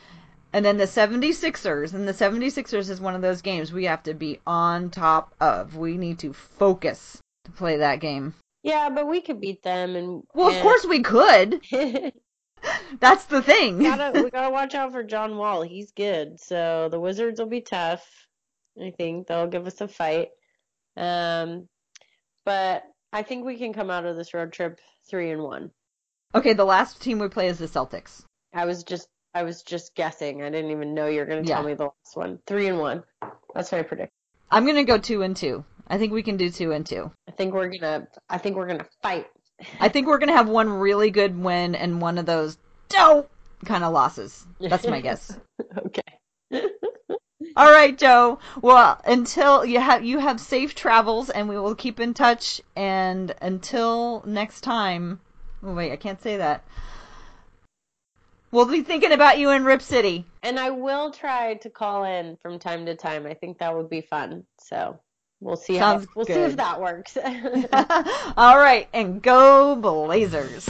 [0.53, 1.93] and then the 76ers.
[1.93, 5.75] And the 76ers is one of those games we have to be on top of.
[5.75, 8.35] We need to focus to play that game.
[8.61, 10.55] Yeah, but we could beat them, and well, and...
[10.55, 11.61] of course we could.
[12.99, 13.77] That's the thing.
[13.77, 15.63] we, gotta, we gotta watch out for John Wall.
[15.63, 16.39] He's good.
[16.39, 18.07] So the Wizards will be tough.
[18.81, 20.29] I think they'll give us a fight.
[20.95, 21.67] Um,
[22.45, 24.79] but I think we can come out of this road trip
[25.09, 25.71] three and one.
[26.33, 28.23] Okay, the last team we play is the Celtics.
[28.53, 30.43] I was just I was just guessing.
[30.43, 32.39] I didn't even know you were going to tell me the last one.
[32.45, 33.03] Three and one.
[33.53, 34.13] That's my prediction.
[34.53, 35.65] I'm gonna go two and two.
[35.87, 37.11] I think we can do two and two.
[37.27, 38.07] I think we're gonna.
[38.29, 39.25] I think we're gonna fight.
[39.79, 42.57] I think we're gonna have one really good win and one of those
[42.87, 43.31] dope
[43.65, 44.45] kind of losses.
[44.59, 45.35] That's my guess.
[45.87, 46.01] okay.
[47.55, 48.37] All right, Jo.
[48.61, 52.61] Well, until you have you have safe travels, and we will keep in touch.
[52.75, 55.19] And until next time.
[55.63, 56.63] Oh wait, I can't say that.
[58.53, 60.25] We'll be thinking about you in Rip City.
[60.43, 63.25] And I will try to call in from time to time.
[63.25, 64.43] I think that would be fun.
[64.59, 64.99] So
[65.39, 67.17] we'll see Sounds how we'll see if that works.
[68.37, 70.69] All right, and go Blazers.